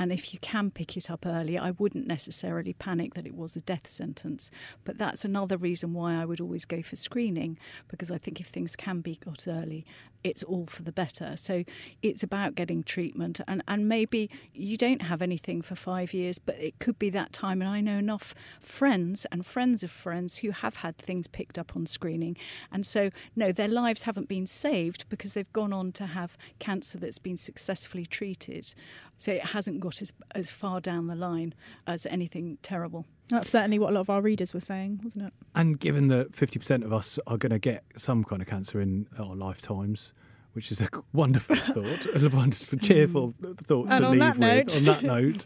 And 0.00 0.12
if 0.12 0.32
you 0.32 0.38
can 0.38 0.70
pick 0.70 0.96
it 0.96 1.10
up 1.10 1.26
early, 1.26 1.58
I 1.58 1.72
wouldn't 1.72 2.06
necessarily 2.06 2.72
panic 2.72 3.14
that 3.14 3.26
it 3.26 3.34
was 3.34 3.56
a 3.56 3.60
death 3.60 3.88
sentence. 3.88 4.48
But 4.84 4.96
that's 4.96 5.24
another 5.24 5.56
reason 5.56 5.92
why 5.92 6.14
I 6.14 6.24
would 6.24 6.40
always 6.40 6.64
go 6.64 6.82
for 6.82 6.94
screening, 6.94 7.58
because 7.88 8.08
I 8.08 8.16
think 8.16 8.40
if 8.40 8.46
things 8.46 8.76
can 8.76 9.00
be 9.00 9.16
got 9.16 9.48
early, 9.48 9.84
it's 10.24 10.42
all 10.42 10.66
for 10.66 10.82
the 10.82 10.92
better. 10.92 11.36
So 11.36 11.64
it's 12.02 12.22
about 12.22 12.54
getting 12.54 12.82
treatment. 12.82 13.40
And, 13.46 13.62
and 13.68 13.88
maybe 13.88 14.30
you 14.52 14.76
don't 14.76 15.02
have 15.02 15.22
anything 15.22 15.62
for 15.62 15.74
five 15.74 16.12
years, 16.12 16.38
but 16.38 16.56
it 16.56 16.78
could 16.78 16.98
be 16.98 17.10
that 17.10 17.32
time. 17.32 17.62
And 17.62 17.70
I 17.70 17.80
know 17.80 17.98
enough 17.98 18.34
friends 18.60 19.26
and 19.30 19.44
friends 19.44 19.82
of 19.82 19.90
friends 19.90 20.38
who 20.38 20.50
have 20.50 20.76
had 20.76 20.98
things 20.98 21.26
picked 21.26 21.58
up 21.58 21.76
on 21.76 21.86
screening. 21.86 22.36
And 22.72 22.86
so, 22.86 23.10
no, 23.36 23.52
their 23.52 23.68
lives 23.68 24.04
haven't 24.04 24.28
been 24.28 24.46
saved 24.46 25.08
because 25.08 25.34
they've 25.34 25.52
gone 25.52 25.72
on 25.72 25.92
to 25.92 26.06
have 26.06 26.36
cancer 26.58 26.98
that's 26.98 27.18
been 27.18 27.36
successfully 27.36 28.06
treated. 28.06 28.74
So 29.18 29.32
it 29.32 29.46
hasn't 29.46 29.80
got 29.80 30.00
as, 30.00 30.12
as 30.34 30.50
far 30.50 30.80
down 30.80 31.08
the 31.08 31.16
line 31.16 31.54
as 31.86 32.06
anything 32.06 32.58
terrible. 32.62 33.04
That's 33.28 33.50
certainly 33.50 33.78
what 33.78 33.90
a 33.90 33.94
lot 33.94 34.00
of 34.00 34.10
our 34.10 34.22
readers 34.22 34.54
were 34.54 34.60
saying, 34.60 35.00
wasn't 35.02 35.26
it? 35.26 35.32
And 35.54 35.78
given 35.78 36.08
that 36.08 36.32
50% 36.32 36.84
of 36.84 36.92
us 36.92 37.18
are 37.26 37.36
going 37.36 37.50
to 37.50 37.58
get 37.58 37.84
some 37.96 38.24
kind 38.24 38.40
of 38.40 38.48
cancer 38.48 38.80
in 38.80 39.06
our 39.18 39.34
lifetimes, 39.34 40.12
which 40.52 40.72
is 40.72 40.80
a 40.80 40.88
wonderful 41.12 41.56
thought, 41.74 42.06
a 42.06 42.28
wonderful, 42.32 42.78
cheerful 42.78 43.34
mm. 43.40 43.58
thought 43.60 43.86
And 43.90 44.04
to 44.04 44.10
leave 44.10 44.20
with. 44.20 44.38
note- 44.38 44.76
On 44.76 44.84
that 44.84 45.02
note, 45.02 45.44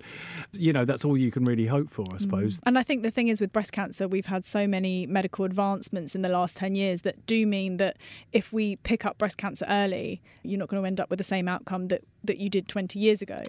you 0.53 0.73
know, 0.73 0.85
that's 0.85 1.05
all 1.05 1.17
you 1.17 1.31
can 1.31 1.45
really 1.45 1.67
hope 1.67 1.91
for, 1.91 2.07
I 2.11 2.17
mm. 2.17 2.21
suppose. 2.21 2.61
And 2.65 2.79
I 2.79 2.83
think 2.83 3.03
the 3.03 3.11
thing 3.11 3.29
is 3.29 3.41
with 3.41 3.53
breast 3.53 3.73
cancer, 3.73 4.07
we've 4.07 4.27
had 4.27 4.45
so 4.45 4.67
many 4.67 5.07
medical 5.07 5.45
advancements 5.45 6.15
in 6.15 6.23
the 6.23 6.29
last 6.29 6.57
10 6.57 6.75
years 6.75 7.01
that 7.03 7.27
do 7.27 7.47
mean 7.47 7.79
that 7.79 7.97
if 8.33 8.53
we 8.53 8.77
pick 8.77 9.05
up 9.05 9.19
breast 9.19 9.39
cancer 9.39 9.67
early, 9.69 10.23
you're 10.45 10.59
not 10.59 10.69
going 10.69 10.83
to 10.83 10.87
end 10.87 11.01
up 11.01 11.11
with 11.11 11.19
the 11.19 11.25
same 11.25 11.49
outcome 11.49 11.89
that, 11.89 12.03
that 12.25 12.39
you 12.39 12.49
did 12.49 12.69
20 12.69 12.99
years 12.99 13.23
ago. 13.23 13.43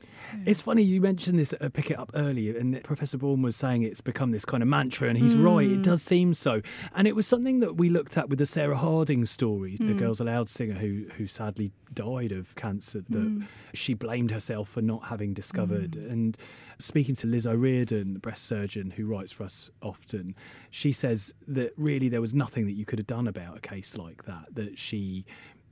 It's 0.46 0.62
funny 0.62 0.84
you 0.84 1.00
mentioned 1.00 1.38
this 1.38 1.54
uh, 1.60 1.70
pick 1.70 1.92
it 1.92 2.00
up 2.00 2.12
earlier, 2.16 2.58
and 2.58 2.82
Professor 2.84 3.18
Baum 3.18 3.42
was 3.42 3.56
saying 3.56 3.84
it's 3.84 4.02
become 4.02 4.32
this 4.32 4.46
kind 4.46 4.64
of 4.64 4.70
mantra, 4.70 5.10
and 5.10 5.18
he's 5.18 5.36
right. 5.36 5.68
It 5.68 5.80
mm. 5.80 5.84
does 5.84 6.02
seem 6.02 6.34
so, 6.34 6.62
and 6.96 7.08
it 7.08 7.16
was 7.16 7.28
something 7.28 7.60
that 7.60 7.78
we 7.78 7.90
looked 7.90 8.18
at 8.18 8.30
with 8.30 8.40
the 8.40 8.46
Sarah 8.46 8.78
Harding 8.78 9.26
story, 9.26 9.76
the 9.78 9.94
mm. 9.94 10.00
Girls 10.00 10.20
Aloud 10.20 10.50
singer 10.50 10.76
who 10.76 11.06
who 11.18 11.28
sadly 11.28 11.72
died 11.94 12.32
of 12.32 12.56
cancer. 12.56 13.04
That 13.10 13.20
mm. 13.20 13.48
she 13.74 13.94
blamed 13.94 14.32
herself 14.32 14.70
for 14.70 14.82
not 14.82 15.06
having 15.06 15.34
discovered. 15.34 15.96
And 15.96 16.38
speaking 16.80 17.16
to 17.16 17.28
Liz 17.28 17.46
O'Riordan, 17.46 18.14
the 18.14 18.20
breast 18.20 18.46
surgeon 18.46 18.92
who 18.92 19.06
writes 19.06 19.32
for 19.32 19.44
us 19.44 19.70
often, 19.82 20.36
she 20.70 20.92
says 20.92 21.34
that 21.48 21.74
really 21.78 22.10
there 22.10 22.22
was 22.22 22.34
nothing 22.34 22.66
that 22.66 22.74
you 22.74 22.86
could 22.86 23.00
have 23.00 23.08
done 23.08 23.28
about 23.28 23.58
a 23.58 23.62
case 23.62 23.98
like 23.98 24.26
that. 24.26 24.46
That 24.52 24.80
she 24.80 25.26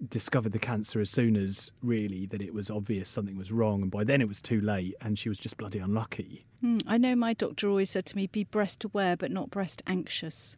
discovered 0.09 0.51
the 0.51 0.59
cancer 0.59 0.99
as 0.99 1.09
soon 1.09 1.35
as 1.35 1.71
really 1.83 2.25
that 2.25 2.41
it 2.41 2.53
was 2.53 2.69
obvious 2.69 3.07
something 3.07 3.37
was 3.37 3.51
wrong 3.51 3.81
and 3.83 3.91
by 3.91 4.03
then 4.03 4.21
it 4.21 4.27
was 4.27 4.41
too 4.41 4.59
late 4.59 4.95
and 5.01 5.19
she 5.19 5.29
was 5.29 5.37
just 5.37 5.57
bloody 5.57 5.79
unlucky 5.79 6.45
Hmm, 6.61 6.77
I 6.85 6.97
know 6.99 7.15
my 7.15 7.33
doctor 7.33 7.67
always 7.69 7.89
said 7.89 8.05
to 8.07 8.15
me, 8.15 8.27
be 8.27 8.43
breast 8.43 8.83
aware 8.83 9.17
but 9.17 9.31
not 9.31 9.49
breast 9.49 9.81
anxious. 9.87 10.55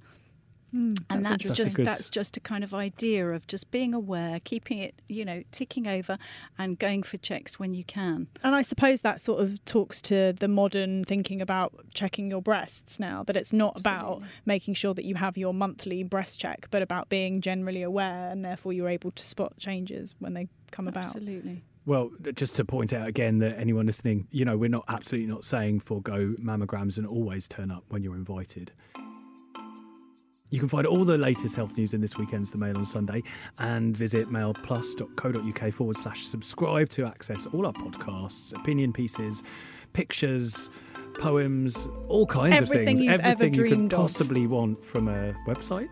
Mm, 0.73 1.03
and 1.09 1.23
that's 1.23 1.45
that's, 1.45 1.57
just 1.57 1.75
Good. 1.77 1.85
that's 1.85 2.09
just 2.09 2.35
a 2.35 2.39
kind 2.39 2.63
of 2.63 2.73
idea 2.73 3.29
of 3.29 3.45
just 3.45 3.69
being 3.69 3.93
aware, 3.93 4.39
keeping 4.43 4.79
it, 4.79 4.95
you 5.07 5.23
know, 5.23 5.43
ticking 5.51 5.87
over 5.87 6.17
and 6.57 6.79
going 6.79 7.03
for 7.03 7.17
checks 7.17 7.59
when 7.59 7.73
you 7.73 7.83
can. 7.83 8.27
And 8.43 8.55
I 8.55 8.63
suppose 8.63 9.01
that 9.01 9.21
sort 9.21 9.41
of 9.41 9.63
talks 9.65 10.01
to 10.03 10.33
the 10.33 10.47
modern 10.47 11.05
thinking 11.05 11.41
about 11.41 11.73
checking 11.93 12.29
your 12.29 12.41
breasts 12.41 12.99
now, 12.99 13.23
that 13.23 13.37
it's 13.37 13.53
not 13.53 13.79
about 13.79 14.23
making 14.45 14.73
sure 14.73 14.93
that 14.95 15.05
you 15.05 15.15
have 15.15 15.37
your 15.37 15.53
monthly 15.53 16.03
breast 16.03 16.39
check, 16.39 16.67
but 16.71 16.81
about 16.81 17.09
being 17.09 17.41
generally 17.41 17.83
aware 17.83 18.29
and 18.29 18.43
therefore 18.43 18.73
you're 18.73 18.89
able 18.89 19.11
to 19.11 19.25
spot 19.25 19.57
changes 19.59 20.15
when 20.19 20.33
they 20.33 20.47
come 20.71 20.87
about. 20.87 21.05
Absolutely. 21.05 21.63
well 21.85 22.09
just 22.33 22.55
to 22.55 22.65
point 22.65 22.93
out 22.93 23.07
again 23.07 23.37
that 23.37 23.59
anyone 23.59 23.85
listening 23.85 24.27
you 24.31 24.43
know 24.43 24.57
we're 24.57 24.69
not 24.69 24.85
absolutely 24.87 25.29
not 25.29 25.45
saying 25.45 25.79
forego 25.79 26.33
mammograms 26.41 26.97
and 26.97 27.05
always 27.05 27.47
turn 27.47 27.69
up 27.69 27.83
when 27.89 28.01
you're 28.03 28.15
invited 28.15 28.71
you 30.53 30.59
can 30.59 30.69
find 30.69 30.85
all 30.85 31.03
the 31.03 31.17
latest 31.17 31.55
health 31.55 31.75
news 31.77 31.95
in 31.95 31.99
this 31.99 32.15
weekend's 32.15 32.51
The 32.51 32.59
Mail 32.59 32.77
on 32.77 32.85
Sunday 32.85 33.23
and 33.57 33.97
visit 33.97 34.29
mailplus.co.uk 34.29 35.73
forward 35.73 35.97
slash 35.97 36.27
subscribe 36.27 36.89
to 36.89 37.07
access 37.07 37.47
all 37.47 37.65
our 37.65 37.73
podcasts, 37.73 38.53
opinion 38.55 38.93
pieces, 38.93 39.41
pictures, 39.93 40.69
poems, 41.19 41.87
all 42.07 42.27
kinds 42.27 42.53
Everything 42.53 42.99
of 42.99 42.99
things. 42.99 43.21
Everything 43.23 43.53
you 43.55 43.61
could 43.63 43.69
dreamed 43.69 43.93
of. 43.95 44.01
possibly 44.01 44.45
want 44.45 44.85
from 44.85 45.07
a 45.07 45.33
website. 45.47 45.89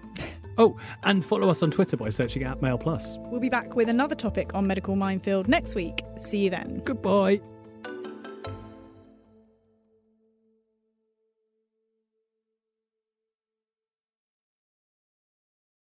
Oh, 0.60 0.78
and 1.06 1.26
follow 1.26 1.50
us 1.50 1.64
on 1.64 1.72
Twitter 1.72 1.98
by 1.98 2.10
searching 2.10 2.44
at 2.44 2.62
Mail 2.62 2.78
Plus. 2.78 3.18
We'll 3.18 3.42
be 3.42 3.50
back 3.50 3.76
with 3.76 3.90
another 3.90 4.14
topic 4.14 4.54
on 4.54 4.68
Medical 4.68 4.96
Minefield 4.96 5.48
next 5.48 5.74
week. 5.74 6.04
See 6.20 6.38
you 6.38 6.52
then. 6.52 6.84
Goodbye. 6.86 7.42